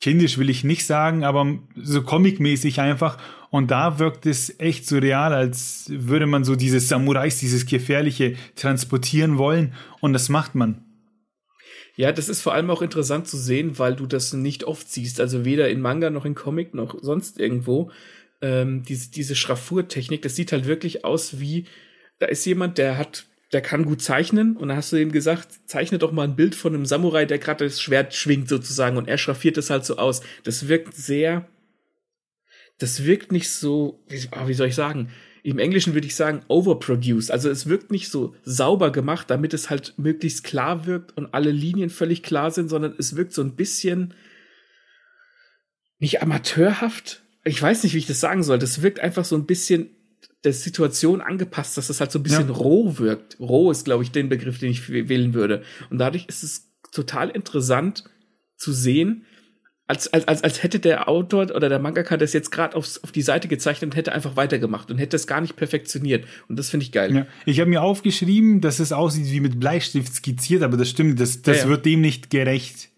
kindisch 0.02 0.38
will 0.38 0.50
ich 0.50 0.64
nicht 0.64 0.86
sagen, 0.86 1.24
aber 1.24 1.58
so 1.76 2.02
comic-mäßig 2.02 2.80
einfach. 2.80 3.18
Und 3.50 3.72
da 3.72 4.00
wirkt 4.00 4.26
es 4.26 4.60
echt 4.60 4.86
so 4.86 4.98
real, 4.98 5.34
als 5.34 5.86
würde 5.90 6.26
man 6.26 6.44
so 6.44 6.56
dieses 6.56 6.88
Samurais, 6.88 7.40
dieses 7.40 7.66
Gefährliche 7.66 8.36
transportieren 8.56 9.38
wollen. 9.38 9.74
Und 10.02 10.14
das 10.14 10.30
macht 10.30 10.56
man. 10.56 10.84
Ja, 11.96 12.12
das 12.12 12.28
ist 12.28 12.42
vor 12.42 12.54
allem 12.54 12.70
auch 12.70 12.82
interessant 12.82 13.28
zu 13.28 13.38
sehen, 13.38 13.80
weil 13.80 13.96
du 13.96 14.06
das 14.06 14.34
nicht 14.34 14.66
oft 14.66 14.92
siehst. 14.92 15.22
Also 15.22 15.46
weder 15.46 15.70
in 15.70 15.80
Manga 15.80 16.10
noch 16.10 16.26
in 16.26 16.36
Comic 16.36 16.74
noch 16.74 16.98
sonst 17.02 17.40
irgendwo. 17.40 17.92
Ähm, 18.42 18.84
diese, 18.84 19.12
diese 19.12 19.36
Schraffurtechnik, 19.36 20.22
das 20.22 20.36
sieht 20.36 20.52
halt 20.52 20.66
wirklich 20.68 21.06
aus 21.06 21.40
wie, 21.40 21.66
da 22.20 22.26
ist 22.26 22.46
jemand, 22.46 22.78
der 22.78 22.98
hat 22.98 23.28
der 23.52 23.62
kann 23.62 23.86
gut 23.86 24.02
zeichnen 24.02 24.58
und 24.58 24.70
dann 24.70 24.78
hast 24.78 24.92
du 24.92 24.98
ihm 24.98 25.12
gesagt, 25.12 25.50
zeichne 25.66 26.00
doch 26.00 26.12
mal 26.12 26.24
ein 26.24 26.36
Bild 26.36 26.56
von 26.56 26.74
einem 26.74 26.86
Samurai, 26.86 27.26
der 27.26 27.38
gerade 27.38 27.66
das 27.66 27.82
Schwert 27.82 28.14
schwingt 28.14 28.50
sozusagen 28.50 28.98
und 28.98 29.08
er 29.08 29.18
schraffiert 29.18 29.58
das 29.58 29.70
halt 29.70 29.86
so 29.86 29.98
aus. 29.98 30.22
Das 30.44 30.68
wirkt 30.68 30.96
sehr, 30.96 31.48
das 32.80 33.06
wirkt 33.06 33.32
nicht 33.32 33.50
so, 33.50 34.04
ah, 34.32 34.48
wie 34.48 34.54
soll 34.54 34.68
ich 34.68 34.76
sagen, 34.76 35.12
im 35.44 35.60
Englischen 35.60 35.94
würde 35.94 36.08
ich 36.08 36.16
sagen 36.16 36.42
overproduced. 36.48 37.30
Also 37.30 37.52
es 37.52 37.68
wirkt 37.68 37.92
nicht 37.92 38.10
so 38.10 38.36
sauber 38.44 38.92
gemacht, 38.92 39.30
damit 39.30 39.54
es 39.54 39.70
halt 39.70 39.94
möglichst 39.98 40.44
klar 40.44 40.88
wirkt 40.88 41.16
und 41.16 41.36
alle 41.36 41.52
Linien 41.52 41.92
völlig 41.92 42.24
klar 42.24 42.50
sind, 42.50 42.68
sondern 42.68 42.96
es 42.98 43.16
wirkt 43.16 43.32
so 43.32 43.44
ein 43.44 43.56
bisschen 43.56 44.16
nicht 46.00 46.24
amateurhaft. 46.24 47.22
Ich 47.44 47.62
weiß 47.62 47.84
nicht, 47.84 47.94
wie 47.94 48.00
ich 48.00 48.08
das 48.08 48.20
sagen 48.20 48.42
soll. 48.42 48.58
Das 48.58 48.82
wirkt 48.82 49.00
einfach 49.00 49.24
so 49.24 49.36
ein 49.36 49.46
bisschen 49.46 49.95
der 50.44 50.54
Situation 50.54 51.22
angepasst, 51.22 51.78
dass 51.78 51.88
das 51.88 52.00
halt 52.00 52.12
so 52.12 52.20
ein 52.20 52.24
bisschen 52.24 52.48
ja. 52.48 52.54
roh 52.54 52.98
wirkt. 52.98 53.40
Roh 53.40 53.72
ist, 53.72 53.86
glaube 53.86 54.04
ich, 54.04 54.12
den 54.12 54.30
Begriff, 54.30 54.60
den 54.60 54.72
ich 54.72 54.90
wählen 54.90 55.34
würde. 55.34 55.64
Und 55.90 55.98
dadurch 55.98 56.26
ist 56.28 56.44
es 56.44 56.72
total 56.92 57.30
interessant 57.30 58.04
zu 58.58 58.72
sehen, 58.72 59.26
als, 59.88 60.12
als, 60.12 60.28
als, 60.28 60.44
als 60.44 60.64
hätte 60.64 60.80
der 60.80 61.08
Autor 61.08 61.52
oder 61.56 61.70
der 61.70 61.78
Mangaka 61.80 62.18
das 62.18 62.34
jetzt 62.34 62.52
gerade 62.52 62.76
auf 62.76 63.12
die 63.14 63.22
Seite 63.22 63.48
gezeichnet 63.48 63.92
und 63.92 63.96
hätte 63.96 64.14
einfach 64.14 64.36
weitergemacht 64.36 64.90
und 64.90 64.98
hätte 64.98 65.16
es 65.16 65.28
gar 65.28 65.42
nicht 65.42 65.56
perfektioniert. 65.56 66.26
Und 66.48 66.58
das 66.58 66.72
finde 66.72 66.86
ich 66.86 66.92
geil. 66.92 67.16
Ja. 67.16 67.28
Ich 67.46 67.60
habe 67.60 67.70
mir 67.70 67.84
aufgeschrieben, 67.84 68.62
dass 68.62 68.80
es 68.80 68.92
aussieht 68.92 69.32
wie 69.32 69.42
mit 69.42 69.60
Bleistift 69.60 70.14
skizziert, 70.14 70.64
aber 70.64 70.78
das 70.78 70.90
stimmt, 70.90 71.20
das, 71.20 71.44
das 71.44 71.64
ja, 71.64 71.70
wird 71.70 71.86
dem 71.86 72.02
nicht 72.02 72.32
gerecht. 72.32 72.90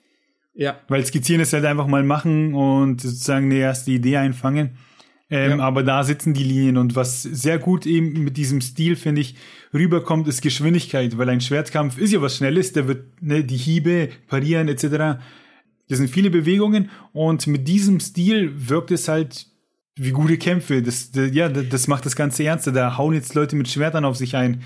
Ja. 0.53 0.79
Weil 0.87 1.05
skizzieren 1.05 1.41
ist 1.41 1.51
halt 1.51 1.65
einfach 1.65 1.87
mal 1.87 2.03
machen 2.03 2.55
und 2.55 3.01
sozusagen 3.01 3.47
eine 3.47 3.59
erste 3.59 3.91
Idee 3.91 4.17
einfangen. 4.17 4.77
Ähm, 5.29 5.59
ja. 5.59 5.65
Aber 5.65 5.83
da 5.83 6.03
sitzen 6.03 6.33
die 6.33 6.43
Linien 6.43 6.77
und 6.77 6.95
was 6.95 7.21
sehr 7.21 7.59
gut 7.59 7.85
eben 7.85 8.23
mit 8.23 8.37
diesem 8.37 8.61
Stil, 8.61 8.95
finde 8.95 9.21
ich, 9.21 9.35
rüberkommt, 9.73 10.27
ist 10.27 10.41
Geschwindigkeit, 10.41 11.17
weil 11.17 11.29
ein 11.29 11.41
Schwertkampf 11.41 11.97
ist 11.97 12.13
ja 12.13 12.21
was 12.21 12.37
Schnelles, 12.37 12.71
der 12.71 12.87
wird 12.87 13.21
ne, 13.21 13.43
die 13.43 13.57
Hiebe 13.57 14.09
parieren 14.27 14.69
etc. 14.69 15.19
Das 15.89 15.97
sind 15.97 16.09
viele 16.09 16.29
Bewegungen 16.29 16.89
und 17.11 17.45
mit 17.47 17.67
diesem 17.67 17.99
Stil 17.99 18.53
wirkt 18.55 18.91
es 18.91 19.09
halt 19.09 19.47
wie 19.97 20.11
gute 20.11 20.37
Kämpfe. 20.37 20.81
Das, 20.81 21.11
das 21.11 21.33
ja, 21.33 21.49
das 21.49 21.87
macht 21.87 22.05
das 22.05 22.15
Ganze 22.15 22.43
ernster. 22.45 22.71
Da 22.71 22.97
hauen 22.97 23.13
jetzt 23.13 23.33
Leute 23.33 23.55
mit 23.55 23.67
Schwertern 23.67 24.05
auf 24.05 24.15
sich 24.15 24.35
ein. 24.35 24.61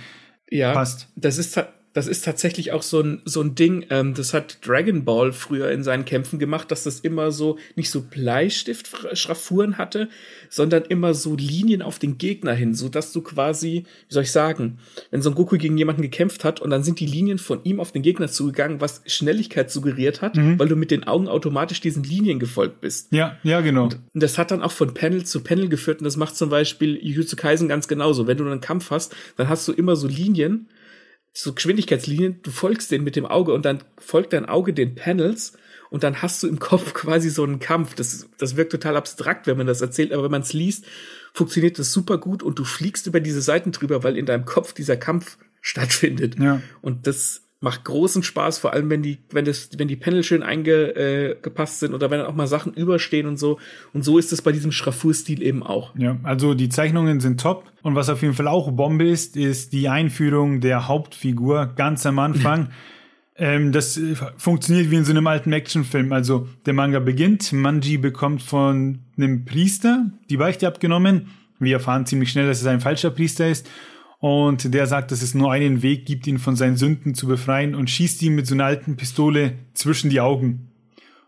Ja, 0.50 0.74
Passt. 0.74 1.08
das 1.15 1.38
ist 1.38 1.58
das 1.93 2.07
ist 2.07 2.24
tatsächlich 2.24 2.71
auch 2.71 2.83
so 2.83 3.01
ein, 3.01 3.21
so 3.25 3.41
ein 3.41 3.55
Ding, 3.55 3.86
ähm, 3.89 4.13
das 4.13 4.33
hat 4.33 4.65
Dragon 4.65 5.03
Ball 5.03 5.33
früher 5.33 5.71
in 5.71 5.83
seinen 5.83 6.05
Kämpfen 6.05 6.39
gemacht, 6.39 6.71
dass 6.71 6.83
das 6.83 7.01
immer 7.01 7.31
so, 7.31 7.57
nicht 7.75 7.89
so 7.89 8.01
Bleistift-Schraffuren 8.01 9.77
hatte, 9.77 10.10
sondern 10.50 10.83
immer 10.83 11.13
so 11.13 11.36
Linien 11.36 11.81
auf 11.81 12.00
den 12.00 12.17
Gegner 12.17 12.53
hin, 12.53 12.74
so 12.74 12.88
dass 12.88 13.12
du 13.12 13.21
quasi, 13.21 13.86
wie 14.07 14.13
soll 14.13 14.24
ich 14.24 14.31
sagen, 14.31 14.79
wenn 15.12 15.21
so 15.21 15.29
ein 15.29 15.36
Goku 15.36 15.57
gegen 15.57 15.77
jemanden 15.77 16.01
gekämpft 16.01 16.45
hat 16.45 16.62
und 16.62 16.69
dann 16.69 16.83
sind 16.83 17.00
die 17.00 17.05
Linien 17.05 17.39
von 17.39 17.60
ihm 17.63 17.79
auf 17.79 17.91
den 17.91 18.03
Gegner 18.03 18.29
zugegangen, 18.29 18.79
was 18.79 19.01
Schnelligkeit 19.05 19.69
suggeriert 19.69 20.21
hat, 20.21 20.38
mhm. 20.38 20.57
weil 20.60 20.69
du 20.69 20.75
mit 20.75 20.91
den 20.91 21.03
Augen 21.03 21.27
automatisch 21.27 21.81
diesen 21.81 22.03
Linien 22.03 22.39
gefolgt 22.39 22.79
bist. 22.79 23.12
Ja, 23.12 23.38
ja, 23.43 23.60
genau. 23.62 23.83
Und 23.86 24.00
das 24.13 24.38
hat 24.38 24.51
dann 24.51 24.62
auch 24.62 24.71
von 24.71 24.93
Panel 24.93 25.25
zu 25.25 25.41
Panel 25.41 25.67
geführt 25.67 26.00
und 26.00 26.05
das 26.05 26.15
macht 26.17 26.38
zum 26.38 26.50
Beispiel 26.50 26.98
Jujutsu 27.01 27.36
Kaisen 27.36 27.67
ganz 27.67 27.88
genauso. 27.88 28.27
Wenn 28.27 28.38
du 28.38 28.45
einen 28.45 28.62
Kampf 28.62 28.91
hast, 28.91 29.13
dann 29.36 29.50
hast 29.50 29.67
du 29.67 29.74
immer 29.74 29.95
so 29.95 30.07
Linien, 30.07 30.67
so 31.34 31.54
Geschwindigkeitslinien, 31.54 32.42
du 32.44 32.52
folgst 32.52 32.92
denen 32.92 33.04
mit 33.04 33.16
dem 33.16 33.26
Auge 33.26 33.54
und 33.54 33.64
dann 33.66 33.84
folgt 33.98 34.34
dein 34.34 34.46
Auge 34.46 34.74
den 34.74 34.96
Panels 34.96 35.54
und 35.90 36.04
dann 36.04 36.22
hast 36.22 36.44
du 36.44 36.48
im 36.48 36.60
Kopf 36.60 36.94
quasi 36.94 37.30
so 37.30 37.44
einen 37.44 37.60
Kampf. 37.60 37.96
Das, 37.96 38.28
das 38.38 38.56
wirkt 38.56 38.72
total 38.72 38.98
abstrakt, 38.98 39.48
wenn 39.48 39.58
man 39.58 39.68
das 39.68 39.82
erzählt, 39.82 40.12
aber 40.12 40.24
wenn 40.24 40.32
man 40.32 40.42
es 40.42 40.54
liest, 40.54 40.86
funktioniert 41.34 41.80
das 41.80 41.92
super 41.92 42.18
gut 42.18 42.44
und 42.44 42.60
du 42.60 42.64
fliegst 42.64 43.08
über 43.08 43.20
diese 43.20 43.42
Seiten 43.42 43.72
drüber, 43.72 44.04
weil 44.04 44.18
in 44.18 44.26
deinem 44.26 44.46
Kopf 44.46 44.74
dieser 44.74 44.98
Kampf 44.98 45.38
stattfindet. 45.62 46.40
Ja. 46.40 46.62
Und 46.82 47.08
das 47.08 47.44
macht 47.62 47.86
großen 47.86 48.24
Spaß, 48.24 48.58
vor 48.58 48.74
allem 48.74 48.89
wenn 48.89 49.03
die, 49.03 49.20
wenn 49.30 49.46
das, 49.46 49.70
wenn 49.77 49.88
die 49.88 49.96
Panel 49.96 50.24
schön 50.24 50.41
eingepasst 50.41 51.75
äh, 51.75 51.86
sind 51.86 51.94
oder 51.94 52.10
wenn 52.10 52.20
dann 52.20 52.27
auch 52.27 52.34
mal 52.34 52.48
Sachen 52.48 52.74
überstehen 52.74 53.27
und 53.27 53.38
so. 53.38 53.60
Und 53.94 54.03
so 54.03 54.18
ist 54.18 54.34
es 54.34 54.41
bei 54.41 54.51
diesem 54.51 54.72
Schraffurstil 54.72 55.44
eben 55.44 55.62
auch. 55.62 55.96
Ja, 55.96 56.18
also 56.24 56.56
die 56.56 56.70
Zeichnungen 56.70 57.20
sind 57.20 57.39
top. 57.39 57.65
Und 57.84 57.94
was 57.94 58.10
auf 58.10 58.24
jeden 58.24 58.34
Fall 58.34 58.48
auch 58.48 58.72
Bombe 58.72 59.08
ist, 59.08 59.38
ist 59.38 59.74
die 59.74 59.89
Einführung 59.89 60.60
der 60.60 60.88
Hauptfigur 60.88 61.74
ganz 61.75 62.03
am 62.08 62.18
Anfang. 62.18 62.70
ähm, 63.36 63.72
das 63.72 63.96
äh, 63.96 64.15
funktioniert 64.38 64.89
wie 64.89 64.96
in 64.96 65.06
so 65.06 65.12
einem 65.12 65.27
alten 65.27 65.53
Actionfilm. 65.53 66.13
Also 66.13 66.48
der 66.65 66.74
Manga 66.74 67.00
beginnt, 67.00 67.53
Manji 67.53 68.00
bekommt 68.00 68.41
von 68.41 69.01
einem 69.18 69.46
Priester 69.46 70.08
die 70.32 70.38
Beichte 70.38 70.68
abgenommen. 70.68 71.27
Wir 71.60 71.74
erfahren 71.74 72.08
ziemlich 72.08 72.32
schnell, 72.32 72.48
dass 72.48 72.60
es 72.60 72.65
ein 72.65 72.82
falscher 72.82 73.12
Priester 73.12 73.48
ist 73.48 73.70
und 74.22 74.72
der 74.72 74.86
sagt, 74.86 75.12
dass 75.12 75.24
es 75.24 75.34
nur 75.34 75.51
einen 75.51 75.82
Weg 75.82 76.06
gibt, 76.06 76.28
ihn 76.28 76.38
von 76.38 76.56
seinen 76.56 76.78
Sünden 76.78 77.16
zu 77.16 77.25
befreien 77.28 77.74
und 77.74 77.90
schießt 77.90 78.22
ihm 78.22 78.36
mit 78.36 78.46
so 78.46 78.54
einer 78.54 78.66
alten 78.66 78.96
Pistole 78.96 79.54
zwischen 79.74 80.12
die 80.12 80.22
Augen. 80.22 80.72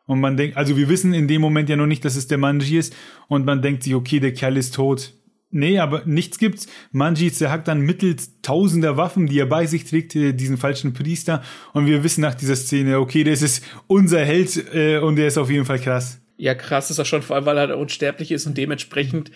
Und 0.05 0.19
man 0.19 0.37
denkt, 0.37 0.57
also 0.57 0.77
wir 0.77 0.89
wissen 0.89 1.11
in 1.11 1.27
dem 1.27 1.41
Moment 1.41 1.69
ja 1.69 1.75
noch 1.75 1.87
nicht, 1.87 2.05
dass 2.05 2.15
es 2.15 2.27
der 2.27 2.37
Manji 2.37 2.77
ist 2.77 2.95
und 3.27 3.45
man 3.45 3.63
denkt 3.63 3.81
sich, 3.81 3.95
okay, 3.95 4.19
der 4.19 4.33
Kerl 4.33 4.57
ist 4.57 4.75
tot. 4.75 5.13
Nee, 5.49 5.79
aber 5.79 6.03
nichts 6.05 6.37
gibt's. 6.37 6.67
Manji 6.91 7.31
zerhackt 7.31 7.67
dann 7.67 7.81
mittels 7.81 8.39
tausender 8.43 8.95
Waffen, 8.95 9.25
die 9.25 9.39
er 9.39 9.47
bei 9.47 9.65
sich 9.65 9.85
trägt, 9.85 10.15
äh, 10.15 10.33
diesen 10.33 10.57
falschen 10.57 10.93
Priester. 10.93 11.41
Und 11.73 11.87
wir 11.87 12.03
wissen 12.03 12.21
nach 12.21 12.35
dieser 12.35 12.55
Szene, 12.55 12.99
okay, 12.99 13.23
das 13.23 13.41
ist 13.41 13.63
unser 13.87 14.23
Held 14.23 14.71
äh, 14.73 14.99
und 14.99 15.15
der 15.15 15.27
ist 15.27 15.39
auf 15.39 15.49
jeden 15.49 15.65
Fall 15.65 15.79
krass. 15.79 16.19
Ja, 16.37 16.53
krass 16.53 16.91
ist 16.91 16.99
er 16.99 17.05
schon, 17.05 17.23
vor 17.23 17.35
allem 17.35 17.45
weil 17.45 17.57
er 17.57 17.77
unsterblich 17.77 18.31
ist 18.31 18.45
und 18.45 18.57
dementsprechend 18.57 19.31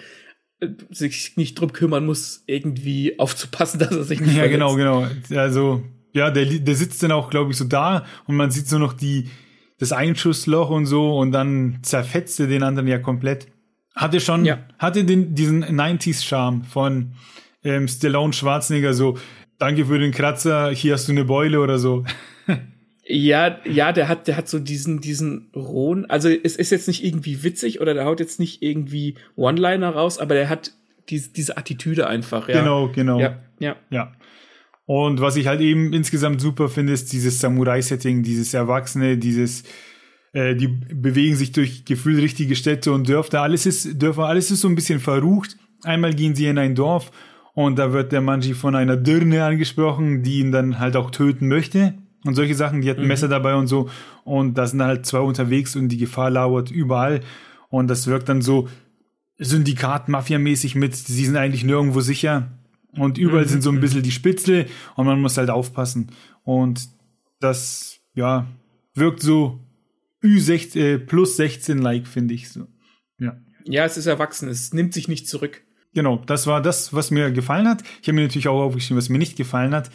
sich 0.92 1.38
nicht 1.38 1.60
drum 1.60 1.72
kümmern 1.74 2.06
muss, 2.06 2.44
irgendwie 2.48 3.20
aufzupassen, 3.20 3.80
dass 3.80 3.92
er 3.92 4.04
sich 4.04 4.20
nicht 4.20 4.36
Ja, 4.36 4.44
verletzt. 4.44 4.54
genau, 4.54 4.76
genau. 4.76 5.08
Also, 5.40 5.84
ja, 6.14 6.32
der, 6.32 6.46
der 6.46 6.76
sitzt 6.76 7.04
dann 7.04 7.12
auch, 7.12 7.30
glaube 7.30 7.52
ich, 7.52 7.58
so 7.58 7.66
da 7.66 8.06
und 8.26 8.36
man 8.36 8.50
sieht 8.52 8.68
so 8.68 8.80
noch 8.80 8.94
die, 8.94 9.30
das 9.80 9.92
Einschussloch 9.92 10.70
und 10.70 10.86
so 10.88 11.18
und 11.18 11.32
dann 11.32 11.80
zerfetzt 11.84 12.40
er 12.40 12.48
den 12.48 12.64
anderen 12.64 12.88
ja 12.88 12.98
komplett. 12.98 13.48
Hatte 13.96 14.20
schon, 14.20 14.46
ja. 14.46 14.60
hatte 14.80 15.04
den, 15.04 15.36
diesen 15.36 15.64
90s-Charme 15.64 16.64
von 16.64 17.14
ähm, 17.64 17.88
Stallone 17.88 18.34
Schwarzenegger 18.34 18.94
so, 18.94 19.18
danke 19.60 19.86
für 19.86 20.00
den 20.00 20.12
Kratzer, 20.12 20.72
hier 20.72 20.94
hast 20.94 21.08
du 21.08 21.12
eine 21.12 21.26
Beule 21.26 21.60
oder 21.60 21.78
so. 21.80 22.04
Ja, 23.10 23.60
ja, 23.64 23.94
der 23.94 24.10
hat, 24.10 24.28
der 24.28 24.36
hat 24.36 24.50
so 24.50 24.60
diesen, 24.60 25.00
diesen 25.00 25.50
rohen, 25.56 26.10
also 26.10 26.30
es 26.30 26.58
ist 26.58 26.72
jetzt 26.72 26.88
nicht 26.90 27.06
irgendwie 27.06 27.42
witzig 27.42 27.80
oder 27.80 27.94
der 27.94 28.06
haut 28.06 28.20
jetzt 28.20 28.40
nicht 28.40 28.62
irgendwie 28.62 29.16
One-Liner 29.38 29.92
raus, 29.92 30.20
aber 30.20 30.36
der 30.36 30.50
hat 30.50 30.74
diese, 31.10 31.32
diese 31.32 31.58
Attitüde 31.58 32.08
einfach, 32.08 32.50
ja. 32.50 32.60
Genau, 32.60 32.90
genau. 32.90 33.20
Ja, 33.20 33.40
ja. 33.60 33.78
Ja. 33.90 34.12
Und 34.86 35.22
was 35.22 35.36
ich 35.36 35.48
halt 35.48 35.62
eben 35.62 35.94
insgesamt 35.94 36.42
super 36.42 36.70
finde, 36.70 36.94
ist 36.94 37.12
dieses 37.14 37.40
Samurai-Setting, 37.40 38.24
dieses 38.24 38.54
Erwachsene, 38.54 39.18
dieses, 39.18 39.64
äh, 40.34 40.56
die 40.56 40.68
bewegen 40.68 41.36
sich 41.36 41.52
durch 41.52 41.86
gefühlt 41.86 42.22
richtige 42.22 42.56
Städte 42.56 42.92
und 42.92 43.08
Dörfer. 43.08 43.42
Alles 43.42 43.66
ist, 43.66 44.02
Dörfer, 44.02 44.26
alles 44.26 44.52
ist 44.52 44.62
so 44.62 44.68
ein 44.68 44.76
bisschen 44.76 45.00
verrucht. 45.00 45.58
Einmal 45.84 46.14
gehen 46.14 46.36
sie 46.36 46.48
in 46.48 46.58
ein 46.58 46.76
Dorf 46.76 47.12
und 47.54 47.78
da 47.78 47.94
wird 47.94 48.12
der 48.12 48.22
Manji 48.22 48.54
von 48.54 48.76
einer 48.76 48.98
Dirne 48.98 49.44
angesprochen, 49.44 50.24
die 50.24 50.40
ihn 50.40 50.52
dann 50.52 50.80
halt 50.80 50.96
auch 50.96 51.12
töten 51.12 51.48
möchte. 51.48 51.94
Und 52.26 52.36
solche 52.36 52.56
Sachen, 52.56 52.82
die 52.82 52.90
hat 52.90 52.98
ein 52.98 53.04
Mhm. 53.04 53.08
Messer 53.10 53.28
dabei 53.28 53.56
und 53.56 53.68
so. 53.68 53.90
Und 54.24 54.58
da 54.58 54.68
sind 54.68 54.82
halt 54.82 55.06
zwei 55.06 55.20
unterwegs 55.20 55.76
und 55.76 55.90
die 55.90 55.98
Gefahr 55.98 56.30
lauert 56.30 56.72
überall. 56.72 57.22
Und 57.70 57.88
das 57.88 58.08
wirkt 58.08 58.28
dann 58.30 58.42
so 58.42 58.68
Syndikat, 59.38 60.10
Mafia-mäßig 60.10 60.76
mit, 60.76 60.96
sie 60.96 61.26
sind 61.26 61.38
eigentlich 61.38 61.64
nirgendwo 61.64 62.02
sicher. 62.02 62.52
Und 62.94 63.18
überall 63.18 63.44
Mhm, 63.44 63.50
sind 63.50 63.62
so 63.62 63.70
ein 63.70 63.76
mhm. 63.76 63.82
bisschen 63.82 64.02
die 64.04 64.12
Spitzel 64.12 64.66
und 64.96 65.06
man 65.06 65.22
muss 65.22 65.38
halt 65.38 65.50
aufpassen. 65.50 66.12
Und 66.44 66.90
das, 67.40 68.00
ja, 68.16 68.48
wirkt 68.96 69.22
so 69.22 69.60
Ü16, 70.24 70.80
äh, 70.80 70.98
plus 70.98 71.38
16-like, 71.40 72.08
finde 72.08 72.34
ich 72.34 72.50
so. 72.50 72.66
Ja. 73.20 73.38
Ja, 73.66 73.86
es 73.86 73.98
ist 73.98 74.08
erwachsen, 74.08 74.50
es 74.50 74.74
nimmt 74.74 74.94
sich 74.94 75.08
nicht 75.08 75.28
zurück. 75.28 75.62
Genau, 75.94 76.18
das 76.26 76.48
war 76.48 76.62
das, 76.62 76.94
was 76.94 77.12
mir 77.12 77.32
gefallen 77.32 77.68
hat. 77.68 77.84
Ich 78.02 78.08
habe 78.08 78.14
mir 78.16 78.24
natürlich 78.24 78.48
auch 78.48 78.62
aufgeschrieben, 78.62 78.98
was 78.98 79.10
mir 79.10 79.18
nicht 79.20 79.36
gefallen 79.38 79.76
hat. 79.76 79.92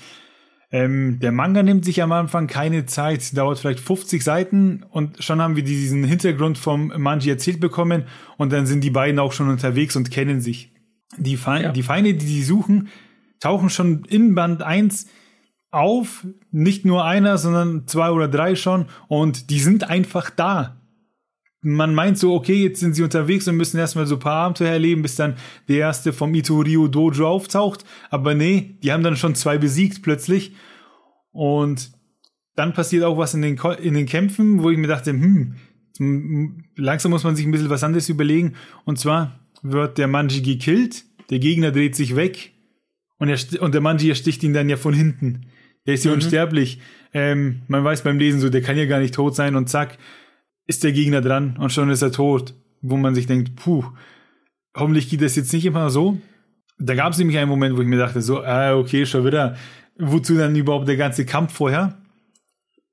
Ähm, 0.75 1.19
der 1.21 1.33
Manga 1.33 1.63
nimmt 1.63 1.85
sich 1.85 2.03
am 2.03 2.13
Anfang 2.13 2.47
keine 2.47 2.87
Zeit, 2.87 3.37
dauert 3.37 3.59
vielleicht 3.59 3.81
50 3.81 4.25
Seiten 4.25 4.85
und 4.89 5.23
schon 5.23 5.43
haben 5.43 5.55
wir 5.55 5.63
diesen 5.63 6.03
Hintergrund 6.03 6.57
vom 6.57 6.93
Manji 6.97 7.29
erzählt 7.29 7.61
bekommen 7.61 8.05
und 8.39 8.53
dann 8.53 8.65
sind 8.65 8.83
die 8.83 8.91
beiden 8.91 9.19
auch 9.19 9.33
schon 9.33 9.51
unterwegs 9.51 9.97
und 9.97 10.11
kennen 10.11 10.41
sich. 10.41 10.73
Die, 11.19 11.37
Fe 11.37 11.61
Ja. 11.63 11.73
die 11.73 11.83
Feinde, 11.83 12.15
die 12.15 12.25
die 12.25 12.43
suchen, 12.43 12.89
tauchen 13.39 13.69
schon 13.69 14.05
in 14.05 14.35
Band 14.35 14.63
1 14.63 15.09
auf. 15.71 16.27
Nicht 16.51 16.87
nur 16.87 17.05
einer, 17.05 17.37
sondern 17.37 17.87
zwei 17.87 18.11
oder 18.11 18.29
drei 18.29 18.57
schon 18.57 18.87
und 19.09 19.51
die 19.51 19.61
sind 19.61 19.91
einfach 19.91 20.31
da 20.31 20.82
man 21.63 21.95
meint 21.95 22.19
so, 22.19 22.35
okay, 22.35 22.65
jetzt 22.65 22.81
sind 22.81 22.95
sie 22.95 23.03
unterwegs 23.05 23.47
und 23.47 23.57
müssen 23.57 23.79
erstmal 23.79 24.07
so 24.07 24.17
ein 24.17 24.21
paar 24.21 24.45
Abenteuer 24.45 24.73
erleben, 24.73 25.03
bis 25.03 25.15
dann 25.15 25.37
der 25.69 25.79
erste 25.79 26.13
vom 26.13 26.35
Itorio 26.35 26.89
Dojo 26.89 27.27
auftaucht. 27.29 27.85
Aber 28.11 28.35
nee, 28.35 28.77
die 28.83 28.93
haben 28.93 29.05
dann 29.05 29.17
schon 29.17 29.35
zwei 29.37 29.59
besiegt 29.59 30.03
plötzlich. 30.03 30.55
Und 31.31 31.93
dann 32.57 32.75
passiert 32.75 33.05
auch 33.05 33.17
was 33.17 33.35
in 33.35 33.43
den, 33.43 33.57
in 33.81 33.95
den 33.95 34.07
Kämpfen, 34.07 34.63
wo 34.63 34.71
ich 34.71 34.77
mir 34.79 34.89
dachte, 34.89 35.13
hm, 35.13 35.55
langsam 36.77 37.11
muss 37.11 37.25
man 37.25 37.37
sich 37.37 37.47
ein 37.47 37.53
bisschen 37.53 37.71
was 37.71 37.85
anderes 37.85 38.09
überlegen. 38.09 38.55
Und 38.85 38.99
zwar 38.99 39.39
wird 39.63 39.99
der 39.99 40.09
Manji 40.09 40.43
gekillt, 40.43 41.05
der 41.31 41.39
Gegner 41.39 41.71
dreht 41.71 41.95
sich 41.95 42.17
weg 42.17 42.53
und, 43.19 43.29
er, 43.29 43.39
und 43.63 43.73
der 43.73 43.81
Manji 43.81 44.09
ersticht 44.09 44.43
ihn 44.43 44.53
dann 44.53 44.69
ja 44.69 44.77
von 44.77 44.95
hinten. 44.95 45.47
Der 45.87 45.95
ist 45.95 46.05
ja 46.05 46.11
Mhm. 46.11 46.17
unsterblich. 46.17 46.81
Ähm, 47.15 47.63
man 47.69 47.85
weiß 47.85 48.03
beim 48.03 48.19
Lesen 48.19 48.41
so, 48.41 48.49
der 48.49 48.63
kann 48.63 48.77
ja 48.77 48.87
gar 48.87 49.01
nicht 49.01 49.15
tot 49.15 49.35
sein 49.37 49.55
und 49.55 49.69
zack, 49.69 49.99
ist 50.67 50.85
der 50.85 50.93
Gegner 50.93 51.21
dran 51.21 51.57
und 51.59 51.73
schon 51.73 51.91
ist 51.91 52.03
er 52.03 52.13
tot. 52.13 52.55
Wo 52.81 52.97
man 52.97 53.15
sich 53.15 53.27
denkt, 53.27 53.55
puh, 53.57 53.85
hoffentlich 54.77 55.09
geht 55.09 55.23
das 55.23 55.37
jetzt 55.37 55.53
nicht 55.53 55.65
immer 55.65 55.91
so. 55.91 56.21
Da 56.79 56.95
gab 56.95 57.13
es 57.13 57.19
nämlich 57.19 57.39
einen 57.39 57.49
Moment, 57.49 57.77
wo 57.77 57.81
ich 57.81 57.87
mir 57.87 57.99
dachte, 57.99 58.23
so, 58.23 58.43
ah, 58.43 58.75
okay, 58.75 59.07
schon 59.07 59.25
wieder, 59.25 59.57
wozu 59.99 60.35
dann 60.35 60.57
überhaupt 60.57 60.89
der 60.89 60.97
ganze 60.97 61.25
Kampf 61.25 61.53
vorher? 61.53 62.03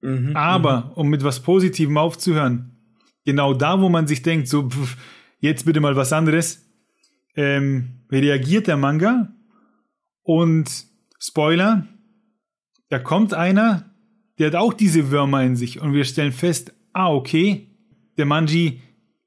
Mhm, 0.02 0.36
Aber, 0.36 0.92
um 0.96 1.10
mit 1.10 1.24
was 1.24 1.42
Positivem 1.42 1.98
aufzuhören, 1.98 2.78
genau 3.26 3.54
da, 3.54 3.82
wo 3.82 3.90
man 3.90 4.08
sich 4.08 4.22
denkt, 4.22 4.48
so, 4.48 4.70
pf, 4.70 4.96
jetzt 5.40 5.66
bitte 5.66 5.80
mal 5.80 5.96
was 5.96 6.14
anderes, 6.14 6.70
ähm, 7.36 8.02
reagiert 8.12 8.68
der 8.68 8.78
Manga 8.78 9.34
und 10.22 10.86
Spoiler, 11.20 11.88
da 12.90 13.00
kommt 13.00 13.34
einer, 13.34 13.94
der 14.38 14.48
hat 14.48 14.56
auch 14.56 14.74
diese 14.74 15.12
Würmer 15.12 15.44
in 15.44 15.56
sich 15.56 15.82
und 15.82 15.94
wir 15.94 16.06
stellen 16.06 16.32
fest, 16.32 16.74
ah, 16.94 17.12
okay, 17.12 17.69
der 18.20 18.28
Manji 18.28 18.82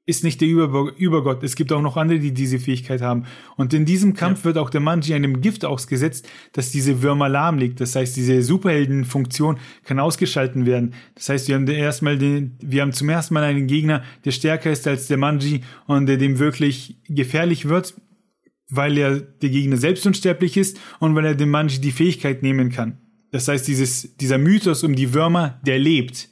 ist 0.05 0.23
nicht 0.23 0.41
der 0.41 0.49
Über 0.49 0.91
Übergott. 0.97 1.43
Es 1.43 1.55
gibt 1.55 1.71
auch 1.71 1.81
noch 1.81 1.95
andere, 1.95 2.19
die 2.19 2.33
diese 2.33 2.59
Fähigkeit 2.59 3.01
haben. 3.01 3.25
Und 3.55 3.73
in 3.73 3.85
diesem 3.85 4.13
Kampf 4.13 4.43
wird 4.43 4.57
auch 4.57 4.69
der 4.69 4.81
Manji 4.81 5.13
einem 5.13 5.39
Gift 5.39 5.63
ausgesetzt, 5.63 6.27
das 6.51 6.71
diese 6.71 7.01
Würmer 7.01 7.29
lahmlegt. 7.29 7.79
Das 7.79 7.95
heißt, 7.95 8.15
diese 8.17 8.41
Superheldenfunktion 8.41 9.59
kann 9.83 9.99
ausgeschalten 9.99 10.65
werden. 10.65 10.93
Das 11.15 11.29
heißt, 11.29 11.47
wir 11.47 11.55
haben 11.55 11.67
erstmal 11.67 12.17
den, 12.17 12.57
wir 12.61 12.81
haben 12.81 12.91
zum 12.91 13.07
ersten 13.07 13.33
Mal 13.33 13.43
einen 13.43 13.67
Gegner, 13.67 14.03
der 14.25 14.31
stärker 14.31 14.71
ist 14.71 14.87
als 14.87 15.07
der 15.07 15.17
Manji 15.17 15.61
und 15.87 16.07
der 16.07 16.17
dem 16.17 16.37
wirklich 16.37 16.97
gefährlich 17.07 17.69
wird, 17.69 17.93
weil 18.69 18.97
er 18.97 19.21
der 19.21 19.49
Gegner 19.49 19.77
selbst 19.77 20.05
unsterblich 20.05 20.57
ist 20.57 20.81
und 20.99 21.15
weil 21.15 21.25
er 21.25 21.35
dem 21.35 21.49
Manji 21.49 21.79
die 21.79 21.91
Fähigkeit 21.91 22.43
nehmen 22.43 22.71
kann. 22.71 22.97
Das 23.31 23.47
heißt, 23.47 23.67
dieses, 23.67 24.17
dieser 24.17 24.37
Mythos 24.37 24.83
um 24.83 24.95
die 24.95 25.13
Würmer, 25.13 25.61
der 25.65 25.79
lebt. 25.79 26.29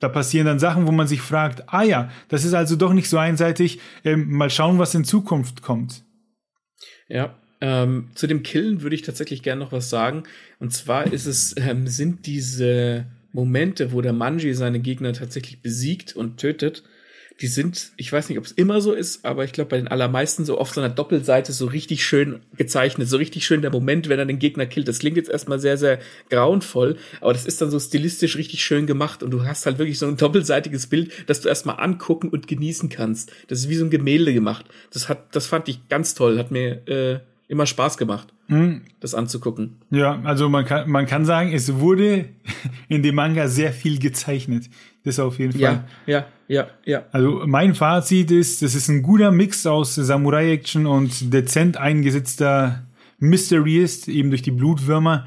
Da 0.00 0.08
passieren 0.08 0.46
dann 0.46 0.58
Sachen, 0.58 0.86
wo 0.86 0.92
man 0.92 1.08
sich 1.08 1.20
fragt, 1.20 1.64
ah 1.66 1.82
ja, 1.82 2.10
das 2.28 2.44
ist 2.44 2.54
also 2.54 2.76
doch 2.76 2.92
nicht 2.92 3.08
so 3.08 3.18
einseitig, 3.18 3.80
ähm, 4.04 4.30
mal 4.30 4.50
schauen, 4.50 4.78
was 4.78 4.94
in 4.94 5.04
Zukunft 5.04 5.62
kommt. 5.62 6.04
Ja, 7.08 7.36
ähm, 7.60 8.10
zu 8.14 8.26
dem 8.26 8.42
Killen 8.42 8.82
würde 8.82 8.94
ich 8.94 9.02
tatsächlich 9.02 9.42
gerne 9.42 9.60
noch 9.60 9.72
was 9.72 9.90
sagen. 9.90 10.22
Und 10.60 10.72
zwar 10.72 11.12
ist 11.12 11.26
es, 11.26 11.54
ähm, 11.56 11.88
sind 11.88 12.26
diese 12.26 13.06
Momente, 13.32 13.92
wo 13.92 14.00
der 14.00 14.12
Manji 14.12 14.54
seine 14.54 14.80
Gegner 14.80 15.12
tatsächlich 15.12 15.62
besiegt 15.62 16.14
und 16.14 16.38
tötet, 16.38 16.84
die 17.40 17.46
sind, 17.46 17.92
ich 17.96 18.12
weiß 18.12 18.28
nicht, 18.28 18.38
ob 18.38 18.44
es 18.44 18.52
immer 18.52 18.80
so 18.80 18.92
ist, 18.92 19.24
aber 19.24 19.44
ich 19.44 19.52
glaube 19.52 19.70
bei 19.70 19.76
den 19.76 19.88
allermeisten 19.88 20.44
so 20.44 20.58
auf 20.58 20.72
so 20.72 20.80
einer 20.80 20.92
Doppelseite 20.92 21.52
so 21.52 21.66
richtig 21.66 22.04
schön 22.04 22.40
gezeichnet, 22.56 23.08
so 23.08 23.16
richtig 23.16 23.46
schön 23.46 23.62
der 23.62 23.70
Moment, 23.70 24.08
wenn 24.08 24.18
er 24.18 24.26
den 24.26 24.40
Gegner 24.40 24.66
killt. 24.66 24.88
Das 24.88 24.98
klingt 24.98 25.16
jetzt 25.16 25.30
erstmal 25.30 25.60
sehr, 25.60 25.78
sehr 25.78 26.00
grauenvoll, 26.30 26.96
aber 27.20 27.32
das 27.32 27.46
ist 27.46 27.60
dann 27.60 27.70
so 27.70 27.78
stilistisch 27.78 28.36
richtig 28.36 28.64
schön 28.64 28.86
gemacht 28.86 29.22
und 29.22 29.30
du 29.30 29.44
hast 29.44 29.66
halt 29.66 29.78
wirklich 29.78 29.98
so 29.98 30.06
ein 30.06 30.16
doppelseitiges 30.16 30.88
Bild, 30.88 31.12
das 31.26 31.40
du 31.40 31.48
erstmal 31.48 31.78
angucken 31.78 32.28
und 32.28 32.48
genießen 32.48 32.88
kannst. 32.88 33.30
Das 33.46 33.60
ist 33.60 33.68
wie 33.68 33.76
so 33.76 33.84
ein 33.84 33.90
Gemälde 33.90 34.34
gemacht. 34.34 34.66
Das 34.92 35.08
hat, 35.08 35.34
das 35.36 35.46
fand 35.46 35.68
ich 35.68 35.88
ganz 35.88 36.14
toll, 36.14 36.38
hat 36.38 36.50
mir 36.50 36.86
äh, 36.88 37.20
immer 37.48 37.66
Spaß 37.66 37.96
gemacht, 37.96 38.28
Hm, 38.48 38.82
das 39.00 39.14
anzugucken. 39.14 39.78
ja, 39.90 40.20
also 40.24 40.48
man 40.48 40.64
kann, 40.64 40.88
man 40.90 41.06
kann 41.06 41.24
sagen, 41.24 41.52
es 41.52 41.74
wurde 41.76 42.26
in 42.88 43.02
dem 43.02 43.14
Manga 43.16 43.48
sehr 43.48 43.72
viel 43.72 43.98
gezeichnet. 43.98 44.68
Das 45.04 45.18
auf 45.18 45.38
jeden 45.38 45.52
Fall. 45.52 45.60
Ja, 45.60 45.84
ja, 46.06 46.26
ja, 46.48 46.66
ja. 46.84 47.04
Also 47.12 47.42
mein 47.46 47.74
Fazit 47.74 48.30
ist, 48.30 48.62
das 48.62 48.74
ist 48.74 48.88
ein 48.88 49.02
guter 49.02 49.30
Mix 49.30 49.66
aus 49.66 49.94
Samurai-Action 49.94 50.86
und 50.86 51.32
dezent 51.32 51.76
eingesetzter 51.78 52.86
Mystery 53.18 53.78
ist, 53.78 54.08
eben 54.08 54.28
durch 54.30 54.42
die 54.42 54.50
Blutwürmer. 54.50 55.26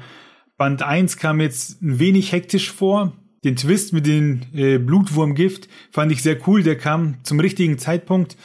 Band 0.56 0.82
1 0.82 1.16
kam 1.16 1.40
jetzt 1.40 1.82
ein 1.82 1.98
wenig 1.98 2.32
hektisch 2.32 2.70
vor. 2.70 3.12
Den 3.44 3.56
Twist 3.56 3.92
mit 3.92 4.06
dem 4.06 4.42
äh, 4.54 4.78
Blutwurmgift 4.78 5.68
fand 5.90 6.12
ich 6.12 6.22
sehr 6.22 6.38
cool. 6.46 6.62
Der 6.62 6.76
kam 6.78 7.16
zum 7.24 7.40
richtigen 7.40 7.78
Zeitpunkt. 7.78 8.36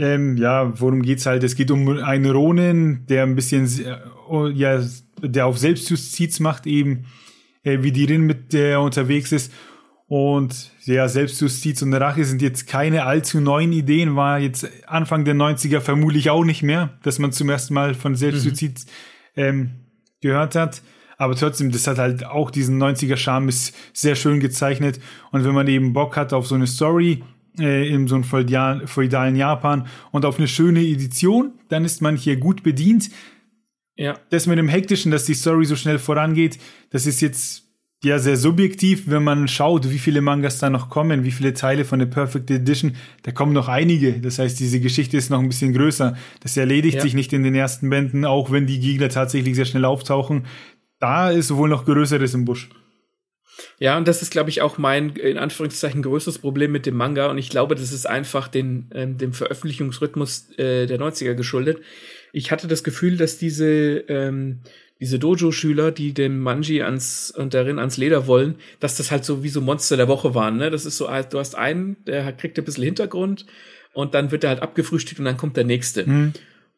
Ähm, 0.00 0.36
ja, 0.36 0.80
worum 0.80 1.02
geht's 1.02 1.26
halt? 1.26 1.44
Es 1.44 1.54
geht 1.54 1.70
um 1.70 1.88
einen 1.88 2.30
Ronin, 2.30 3.06
der 3.06 3.22
ein 3.22 3.34
bisschen, 3.34 3.66
äh, 3.66 4.50
ja, 4.50 4.82
der 5.22 5.46
auf 5.46 5.58
Selbstjustiz 5.58 6.40
macht 6.40 6.66
eben, 6.66 7.06
äh, 7.62 7.78
wie 7.82 7.92
die 7.92 8.04
Rin 8.04 8.22
mit 8.22 8.52
der 8.52 8.70
er 8.70 8.80
unterwegs 8.82 9.32
ist. 9.32 9.52
Und 10.06 10.72
ja, 10.84 11.06
Selbstjustiz 11.06 11.82
und 11.82 11.92
Rache 11.92 12.24
sind 12.24 12.40
jetzt 12.40 12.66
keine 12.66 13.04
allzu 13.04 13.40
neuen 13.40 13.72
Ideen, 13.72 14.16
war 14.16 14.38
jetzt 14.38 14.66
Anfang 14.86 15.26
der 15.26 15.34
90er 15.34 15.80
vermutlich 15.80 16.30
auch 16.30 16.44
nicht 16.44 16.62
mehr, 16.62 16.98
dass 17.02 17.18
man 17.18 17.30
zum 17.30 17.50
ersten 17.50 17.74
Mal 17.74 17.92
von 17.94 18.14
Selbstjustiz 18.14 18.86
ähm, 19.36 19.70
gehört 20.22 20.54
hat. 20.54 20.80
Aber 21.18 21.34
trotzdem, 21.34 21.70
das 21.72 21.86
hat 21.86 21.98
halt 21.98 22.24
auch 22.24 22.50
diesen 22.50 22.80
90er-Charme, 22.82 23.48
ist 23.48 23.74
sehr 23.92 24.14
schön 24.14 24.40
gezeichnet. 24.40 24.98
Und 25.30 25.44
wenn 25.44 25.52
man 25.52 25.66
eben 25.66 25.92
Bock 25.92 26.16
hat 26.16 26.32
auf 26.32 26.46
so 26.46 26.54
eine 26.54 26.66
Story 26.66 27.22
äh, 27.58 27.88
in 27.88 28.06
so 28.08 28.14
einem 28.16 28.24
feudal, 28.24 28.86
feudalen 28.86 29.36
Japan 29.36 29.86
und 30.12 30.24
auf 30.24 30.38
eine 30.38 30.48
schöne 30.48 30.80
Edition, 30.80 31.52
dann 31.68 31.84
ist 31.84 32.02
man 32.02 32.16
hier 32.16 32.36
gut 32.36 32.62
bedient. 32.62 33.10
Ja, 33.96 34.14
Das 34.30 34.46
mit 34.46 34.58
dem 34.58 34.68
Hektischen, 34.68 35.10
dass 35.10 35.24
die 35.24 35.34
Story 35.34 35.64
so 35.64 35.74
schnell 35.76 35.98
vorangeht, 35.98 36.58
das 36.90 37.06
ist 37.06 37.20
jetzt 37.20 37.64
ja 38.04 38.20
sehr 38.20 38.36
subjektiv, 38.36 39.04
wenn 39.10 39.24
man 39.24 39.48
schaut, 39.48 39.90
wie 39.90 39.98
viele 39.98 40.20
Mangas 40.20 40.60
da 40.60 40.70
noch 40.70 40.88
kommen, 40.88 41.24
wie 41.24 41.32
viele 41.32 41.52
Teile 41.52 41.84
von 41.84 41.98
der 41.98 42.06
Perfect 42.06 42.48
Edition, 42.48 42.94
da 43.24 43.32
kommen 43.32 43.52
noch 43.52 43.66
einige. 43.66 44.20
Das 44.20 44.38
heißt, 44.38 44.60
diese 44.60 44.78
Geschichte 44.78 45.16
ist 45.16 45.30
noch 45.30 45.40
ein 45.40 45.48
bisschen 45.48 45.72
größer. 45.72 46.16
Das 46.40 46.56
erledigt 46.56 46.98
Ja. 46.98 47.02
sich 47.02 47.14
nicht 47.14 47.32
in 47.32 47.42
den 47.42 47.56
ersten 47.56 47.90
Bänden, 47.90 48.24
auch 48.24 48.52
wenn 48.52 48.66
die 48.68 48.78
Gegner 48.78 49.08
tatsächlich 49.08 49.56
sehr 49.56 49.64
schnell 49.64 49.84
auftauchen. 49.84 50.46
Da 51.00 51.30
ist 51.30 51.52
wohl 51.56 51.68
noch 51.68 51.84
Größeres 51.84 52.34
im 52.34 52.44
Busch. 52.44 52.68
Ja, 53.78 53.96
und 53.96 54.08
das 54.08 54.22
ist, 54.22 54.30
glaube 54.30 54.50
ich, 54.50 54.62
auch 54.62 54.78
mein, 54.78 55.10
in 55.16 55.38
Anführungszeichen, 55.38 56.02
größtes 56.02 56.38
Problem 56.38 56.72
mit 56.72 56.86
dem 56.86 56.96
Manga. 56.96 57.26
Und 57.30 57.38
ich 57.38 57.50
glaube, 57.50 57.74
das 57.74 57.92
ist 57.92 58.06
einfach 58.06 58.48
den, 58.48 58.90
ähm, 58.94 59.18
dem 59.18 59.32
Veröffentlichungsrhythmus 59.32 60.50
äh, 60.58 60.86
der 60.86 60.98
90er 60.98 61.34
geschuldet. 61.34 61.80
Ich 62.32 62.50
hatte 62.50 62.68
das 62.68 62.84
Gefühl, 62.84 63.16
dass 63.16 63.38
diese, 63.38 64.04
ähm, 64.08 64.60
diese 65.00 65.18
Dojo-Schüler, 65.18 65.92
die 65.92 66.12
dem 66.12 66.40
Manji 66.40 66.82
ans 66.82 67.32
und 67.36 67.54
darin 67.54 67.78
ans 67.78 67.96
Leder 67.96 68.26
wollen, 68.26 68.56
dass 68.80 68.96
das 68.96 69.10
halt 69.10 69.24
so 69.24 69.42
wie 69.42 69.48
so 69.48 69.60
Monster 69.60 69.96
der 69.96 70.08
Woche 70.08 70.34
waren. 70.34 70.56
Ne? 70.56 70.70
Das 70.70 70.84
ist 70.84 70.96
so, 70.96 71.08
halt, 71.08 71.32
du 71.32 71.38
hast 71.38 71.54
einen, 71.54 71.96
der 72.06 72.32
kriegt 72.32 72.58
ein 72.58 72.64
bisschen 72.64 72.84
Hintergrund 72.84 73.46
und 73.92 74.14
dann 74.14 74.30
wird 74.30 74.44
er 74.44 74.50
halt 74.50 74.62
abgefrühstückt 74.62 75.20
und 75.20 75.24
dann 75.24 75.36
kommt 75.36 75.56
der 75.56 75.64
nächste. 75.64 76.04
Hm. 76.04 76.32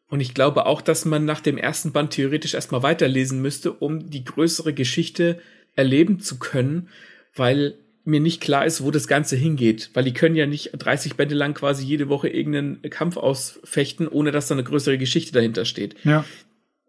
Und 0.09 0.19
ich 0.19 0.33
glaube 0.33 0.65
auch, 0.65 0.81
dass 0.81 1.05
man 1.05 1.23
nach 1.23 1.39
dem 1.39 1.57
ersten 1.57 1.93
Band 1.93 2.11
theoretisch 2.11 2.53
erstmal 2.53 2.83
weiterlesen 2.83 3.41
müsste, 3.41 3.71
um 3.71 4.09
die 4.09 4.25
größere 4.25 4.73
Geschichte 4.73 5.39
erleben 5.75 6.19
zu 6.19 6.39
können, 6.39 6.89
weil 7.35 7.75
mir 8.03 8.19
nicht 8.19 8.41
klar 8.41 8.65
ist, 8.65 8.83
wo 8.83 8.91
das 8.91 9.07
Ganze 9.07 9.35
hingeht, 9.35 9.91
weil 9.93 10.03
die 10.03 10.13
können 10.13 10.35
ja 10.35 10.47
nicht 10.47 10.71
30 10.73 11.15
Bände 11.15 11.35
lang 11.35 11.53
quasi 11.53 11.85
jede 11.85 12.09
Woche 12.09 12.29
irgendeinen 12.29 12.81
Kampf 12.89 13.17
ausfechten, 13.17 14.07
ohne 14.07 14.31
dass 14.31 14.47
da 14.47 14.55
eine 14.55 14.63
größere 14.63 14.97
Geschichte 14.97 15.33
dahinter 15.33 15.65
steht. 15.65 15.95
Ja. 16.03 16.25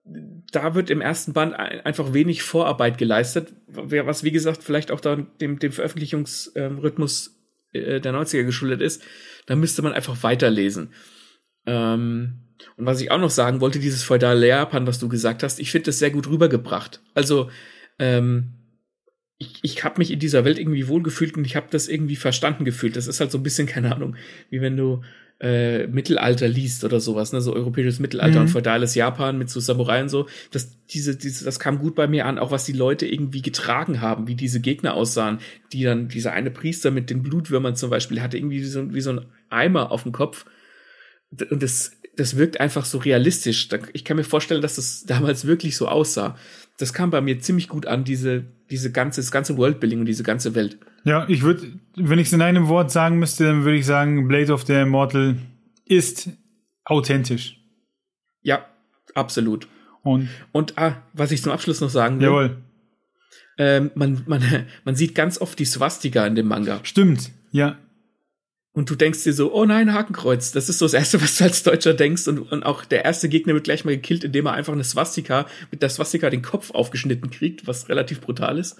Da 0.04 0.74
wird 0.74 0.90
im 0.90 1.00
ersten 1.00 1.32
Band 1.32 1.54
einfach 1.54 2.12
wenig 2.12 2.42
Vorarbeit 2.42 2.98
geleistet, 2.98 3.52
was 3.66 4.24
wie 4.24 4.32
gesagt 4.32 4.64
vielleicht 4.64 4.90
auch 4.90 5.00
dann 5.00 5.28
dem, 5.40 5.58
dem 5.58 5.70
Veröffentlichungsrhythmus 5.70 7.38
äh, 7.72 8.00
der 8.00 8.12
90er 8.12 8.44
geschuldet 8.44 8.80
ist. 8.80 9.02
Da 9.46 9.54
müsste 9.54 9.82
man 9.82 9.92
einfach 9.92 10.22
weiterlesen. 10.22 10.92
Ähm, 11.66 12.38
und 12.76 12.86
was 12.86 13.00
ich 13.00 13.10
auch 13.10 13.18
noch 13.18 13.30
sagen 13.30 13.60
wollte, 13.60 13.78
dieses 13.78 14.02
feudale 14.02 14.46
Japan, 14.46 14.86
was 14.86 14.98
du 14.98 15.08
gesagt 15.08 15.42
hast, 15.42 15.60
ich 15.60 15.70
finde 15.70 15.86
das 15.86 15.98
sehr 15.98 16.10
gut 16.10 16.28
rübergebracht. 16.28 17.00
Also 17.14 17.50
ähm, 17.98 18.54
ich, 19.42 19.58
ich 19.62 19.84
habe 19.84 19.98
mich 19.98 20.10
in 20.10 20.18
dieser 20.18 20.44
Welt 20.44 20.58
irgendwie 20.58 20.88
wohlgefühlt 20.88 21.36
und 21.36 21.44
ich 21.44 21.56
habe 21.56 21.66
das 21.70 21.88
irgendwie 21.88 22.16
verstanden 22.16 22.64
gefühlt. 22.64 22.96
Das 22.96 23.06
ist 23.06 23.20
halt 23.20 23.30
so 23.30 23.38
ein 23.38 23.42
bisschen, 23.42 23.66
keine 23.74 23.94
Ahnung, 23.94 24.16
wie 24.50 24.60
wenn 24.60 24.76
du 24.76 25.02
äh, 25.40 25.88
Mittelalter 25.88 26.46
liest 26.46 26.84
oder 26.84 27.00
sowas, 27.00 27.32
ne, 27.32 27.40
so 27.40 27.52
europäisches 27.52 27.98
Mittelalter 27.98 28.36
mhm. 28.36 28.42
und 28.42 28.48
feudales 28.48 28.94
Japan 28.94 29.36
mit 29.36 29.50
so 29.50 29.58
Samurai 29.58 30.00
und 30.00 30.08
so. 30.08 30.28
Das, 30.52 30.78
diese, 30.86 31.16
diese, 31.16 31.44
das 31.44 31.58
kam 31.58 31.78
gut 31.78 31.96
bei 31.96 32.06
mir 32.06 32.26
an, 32.26 32.38
auch 32.38 32.52
was 32.52 32.64
die 32.64 32.72
Leute 32.72 33.06
irgendwie 33.06 33.42
getragen 33.42 34.00
haben, 34.00 34.28
wie 34.28 34.36
diese 34.36 34.60
Gegner 34.60 34.94
aussahen, 34.94 35.38
die 35.72 35.82
dann, 35.82 36.08
dieser 36.08 36.32
eine 36.32 36.52
Priester 36.52 36.92
mit 36.92 37.10
den 37.10 37.24
Blutwürmern 37.24 37.74
zum 37.74 37.90
Beispiel 37.90 38.22
hatte 38.22 38.36
irgendwie 38.36 38.60
wie 38.60 38.66
so, 38.66 38.94
wie 38.94 39.00
so 39.00 39.10
ein 39.10 39.26
Eimer 39.50 39.90
auf 39.90 40.04
dem 40.04 40.12
Kopf. 40.12 40.44
Und 41.50 41.62
das, 41.62 41.96
das 42.16 42.36
wirkt 42.36 42.60
einfach 42.60 42.84
so 42.84 42.98
realistisch. 42.98 43.68
Ich 43.92 44.04
kann 44.04 44.16
mir 44.16 44.24
vorstellen, 44.24 44.60
dass 44.60 44.76
das 44.76 45.04
damals 45.04 45.46
wirklich 45.46 45.76
so 45.76 45.88
aussah. 45.88 46.36
Das 46.78 46.92
kam 46.92 47.10
bei 47.10 47.20
mir 47.20 47.40
ziemlich 47.40 47.68
gut 47.68 47.86
an, 47.86 48.04
diese, 48.04 48.44
diese 48.70 48.92
ganze, 48.92 49.20
das 49.20 49.30
ganze 49.30 49.56
Worldbuilding 49.56 50.00
und 50.00 50.06
diese 50.06 50.22
ganze 50.22 50.54
Welt. 50.54 50.78
Ja, 51.04 51.26
ich 51.28 51.42
würde, 51.42 51.72
wenn 51.96 52.18
ich 52.18 52.28
es 52.28 52.32
in 52.32 52.42
einem 52.42 52.68
Wort 52.68 52.90
sagen 52.90 53.18
müsste, 53.18 53.44
dann 53.44 53.64
würde 53.64 53.78
ich 53.78 53.86
sagen, 53.86 54.28
Blade 54.28 54.52
of 54.52 54.64
the 54.66 54.74
Immortal 54.74 55.36
ist 55.86 56.28
authentisch. 56.84 57.58
Ja, 58.42 58.66
absolut. 59.14 59.68
Und, 60.02 60.28
und 60.52 60.78
ah, 60.78 61.02
was 61.12 61.32
ich 61.32 61.42
zum 61.42 61.52
Abschluss 61.52 61.80
noch 61.80 61.90
sagen 61.90 62.18
will. 62.18 62.26
Jawohl. 62.26 62.56
Ähm, 63.58 63.90
man, 63.94 64.22
man, 64.26 64.42
man 64.84 64.96
sieht 64.96 65.14
ganz 65.14 65.40
oft 65.40 65.58
die 65.58 65.64
Swastika 65.64 66.26
in 66.26 66.34
dem 66.34 66.48
Manga. 66.48 66.80
Stimmt, 66.82 67.30
ja. 67.52 67.78
Und 68.74 68.88
du 68.88 68.94
denkst 68.94 69.22
dir 69.24 69.34
so, 69.34 69.52
oh 69.52 69.66
nein, 69.66 69.92
Hakenkreuz. 69.92 70.52
Das 70.52 70.68
ist 70.68 70.78
so 70.78 70.86
das 70.86 70.94
Erste, 70.94 71.20
was 71.22 71.36
du 71.36 71.44
als 71.44 71.62
Deutscher 71.62 71.94
denkst. 71.94 72.26
Und, 72.28 72.38
und 72.38 72.62
auch 72.62 72.84
der 72.84 73.04
erste 73.04 73.28
Gegner 73.28 73.54
wird 73.54 73.64
gleich 73.64 73.84
mal 73.84 73.94
gekillt, 73.94 74.24
indem 74.24 74.46
er 74.46 74.54
einfach 74.54 74.72
eine 74.72 74.84
Swastika, 74.84 75.46
mit 75.70 75.82
der 75.82 75.90
Swastika 75.90 76.30
den 76.30 76.42
Kopf 76.42 76.70
aufgeschnitten 76.70 77.30
kriegt, 77.30 77.66
was 77.66 77.88
relativ 77.88 78.20
brutal 78.20 78.58
ist. 78.58 78.76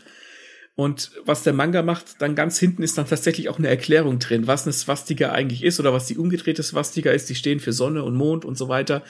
Und 0.74 1.10
was 1.26 1.42
der 1.42 1.52
Manga 1.52 1.82
macht, 1.82 2.22
dann 2.22 2.34
ganz 2.34 2.58
hinten 2.58 2.82
ist 2.82 2.96
dann 2.96 3.06
tatsächlich 3.06 3.50
auch 3.50 3.58
eine 3.58 3.68
Erklärung 3.68 4.18
drin, 4.18 4.46
was 4.46 4.64
eine 4.64 4.72
Swastika 4.72 5.30
eigentlich 5.30 5.62
ist 5.62 5.78
oder 5.78 5.92
was 5.92 6.06
die 6.06 6.16
umgedrehte 6.16 6.62
Swastika 6.62 7.10
ist. 7.10 7.28
Die 7.28 7.34
stehen 7.34 7.60
für 7.60 7.74
Sonne 7.74 8.02
und 8.04 8.14
Mond 8.14 8.46
und 8.46 8.56
so 8.56 8.68
weiter. 8.68 9.02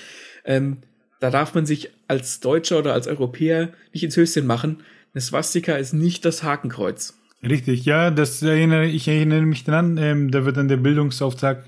Ähm, 0.44 0.78
da 1.20 1.30
darf 1.30 1.54
man 1.54 1.66
sich 1.66 1.90
als 2.08 2.40
Deutscher 2.40 2.80
oder 2.80 2.94
als 2.94 3.06
Europäer 3.06 3.72
nicht 3.92 4.02
ins 4.02 4.16
Höschen 4.16 4.44
machen. 4.44 4.82
Eine 5.14 5.20
Swastika 5.20 5.76
ist 5.76 5.92
nicht 5.92 6.24
das 6.24 6.42
Hakenkreuz. 6.42 7.14
Richtig, 7.44 7.84
ja, 7.84 8.10
das 8.10 8.42
erinnere 8.42 8.86
ich 8.86 9.08
erinnere 9.08 9.42
mich 9.42 9.64
dran. 9.64 9.98
Ähm, 9.98 10.30
da 10.30 10.44
wird 10.44 10.56
dann 10.56 10.68
der 10.68 10.76
Bildungsauftrag 10.76 11.64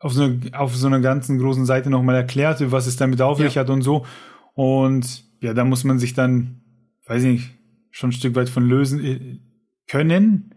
auf 0.00 0.12
so, 0.12 0.30
auf 0.52 0.74
so 0.74 0.86
einer 0.86 1.00
ganzen 1.00 1.38
großen 1.38 1.66
Seite 1.66 1.90
nochmal 1.90 2.16
erklärt, 2.16 2.70
was 2.72 2.86
es 2.86 2.96
damit 2.96 3.20
auf 3.20 3.38
sich 3.38 3.54
ja. 3.54 3.60
hat 3.60 3.70
und 3.70 3.82
so. 3.82 4.06
Und 4.54 5.24
ja, 5.40 5.54
da 5.54 5.64
muss 5.64 5.84
man 5.84 5.98
sich 5.98 6.14
dann, 6.14 6.62
weiß 7.06 7.22
ich 7.24 7.30
nicht, 7.30 7.50
schon 7.90 8.10
ein 8.10 8.14
Stück 8.14 8.34
weit 8.34 8.48
von 8.48 8.66
lösen 8.66 9.04
äh, 9.04 9.38
können. 9.86 10.54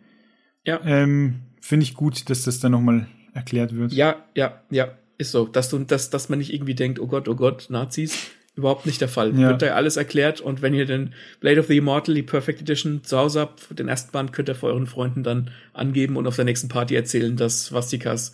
Ja. 0.63 0.79
Ähm, 0.85 1.41
Finde 1.59 1.83
ich 1.83 1.93
gut, 1.93 2.29
dass 2.29 2.43
das 2.43 2.59
dann 2.59 2.71
nochmal 2.71 3.07
erklärt 3.33 3.75
wird. 3.75 3.91
Ja, 3.91 4.25
ja, 4.35 4.61
ja, 4.69 4.87
ist 5.17 5.31
so. 5.31 5.45
Dass, 5.45 5.69
du, 5.69 5.79
dass, 5.79 6.09
dass 6.09 6.29
man 6.29 6.39
nicht 6.39 6.53
irgendwie 6.53 6.75
denkt, 6.75 6.99
oh 6.99 7.07
Gott, 7.07 7.27
oh 7.27 7.35
Gott, 7.35 7.67
Nazis 7.69 8.31
überhaupt 8.55 8.85
nicht 8.85 9.01
der 9.01 9.09
Fall. 9.09 9.37
Ja. 9.37 9.49
Wird 9.49 9.61
da 9.61 9.67
alles 9.67 9.97
erklärt 9.97 10.41
und 10.41 10.61
wenn 10.61 10.73
ihr 10.73 10.85
den 10.85 11.13
Blade 11.39 11.59
of 11.59 11.67
the 11.67 11.77
Immortal, 11.77 12.15
die 12.15 12.23
Perfect 12.23 12.61
Edition 12.61 13.03
zu 13.03 13.17
Hause 13.17 13.41
habt, 13.41 13.77
den 13.77 13.87
ersten 13.87 14.11
Band 14.11 14.33
könnt 14.33 14.49
ihr 14.49 14.55
vor 14.55 14.69
euren 14.69 14.87
Freunden 14.87 15.23
dann 15.23 15.51
angeben 15.73 16.15
und 16.15 16.27
auf 16.27 16.35
der 16.35 16.45
nächsten 16.45 16.69
Party 16.69 16.95
erzählen, 16.95 17.35
dass 17.35 17.73
Vastikas 17.73 18.33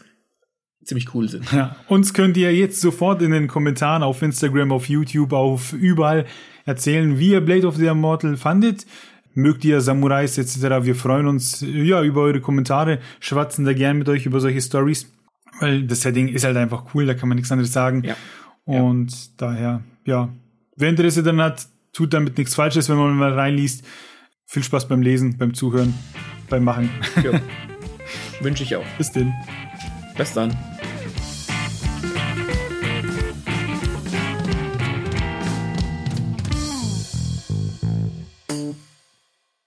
ziemlich 0.83 1.13
cool 1.13 1.29
sind. 1.29 1.51
Ja, 1.51 1.75
uns 1.87 2.13
könnt 2.13 2.37
ihr 2.37 2.53
jetzt 2.53 2.81
sofort 2.81 3.21
in 3.21 3.31
den 3.31 3.47
Kommentaren 3.47 4.03
auf 4.03 4.21
Instagram, 4.21 4.71
auf 4.71 4.89
YouTube, 4.89 5.33
auf 5.33 5.73
überall 5.73 6.25
erzählen, 6.65 7.19
wie 7.19 7.31
ihr 7.31 7.41
Blade 7.41 7.67
of 7.67 7.75
the 7.75 7.87
Immortal 7.87 8.37
fandet. 8.37 8.85
Mögt 9.33 9.63
ihr 9.63 9.79
Samurais 9.79 10.37
etc. 10.37 10.83
Wir 10.83 10.95
freuen 10.95 11.25
uns 11.25 11.61
ja 11.61 12.03
über 12.03 12.21
eure 12.21 12.41
Kommentare, 12.41 12.99
schwatzen 13.19 13.63
da 13.63 13.73
gern 13.73 13.97
mit 13.97 14.09
euch 14.09 14.25
über 14.25 14.41
solche 14.41 14.59
Stories, 14.59 15.09
weil 15.61 15.83
das 15.83 16.01
Setting 16.01 16.27
ist 16.27 16.43
halt 16.43 16.57
einfach 16.57 16.93
cool, 16.93 17.05
da 17.05 17.13
kann 17.13 17.29
man 17.29 17.37
nichts 17.37 17.51
anderes 17.51 17.71
sagen. 17.71 18.03
Ja. 18.03 18.15
Und 18.65 19.11
ja. 19.11 19.17
daher 19.37 19.83
ja, 20.05 20.29
wer 20.75 20.89
Interesse 20.89 21.23
daran 21.23 21.41
hat, 21.41 21.67
tut 21.93 22.13
damit 22.13 22.37
nichts 22.37 22.55
Falsches, 22.55 22.89
wenn 22.89 22.97
man 22.97 23.15
mal 23.15 23.33
reinliest. 23.33 23.85
Viel 24.45 24.63
Spaß 24.63 24.87
beim 24.87 25.01
Lesen, 25.01 25.37
beim 25.37 25.53
Zuhören, 25.53 25.93
beim 26.49 26.63
Machen. 26.63 26.89
Ja. 27.23 27.39
Wünsche 28.41 28.63
ich 28.63 28.75
auch. 28.75 28.85
Bis 28.97 29.11
denn. 29.11 29.33
Bis 30.17 30.33
dann. 30.33 30.55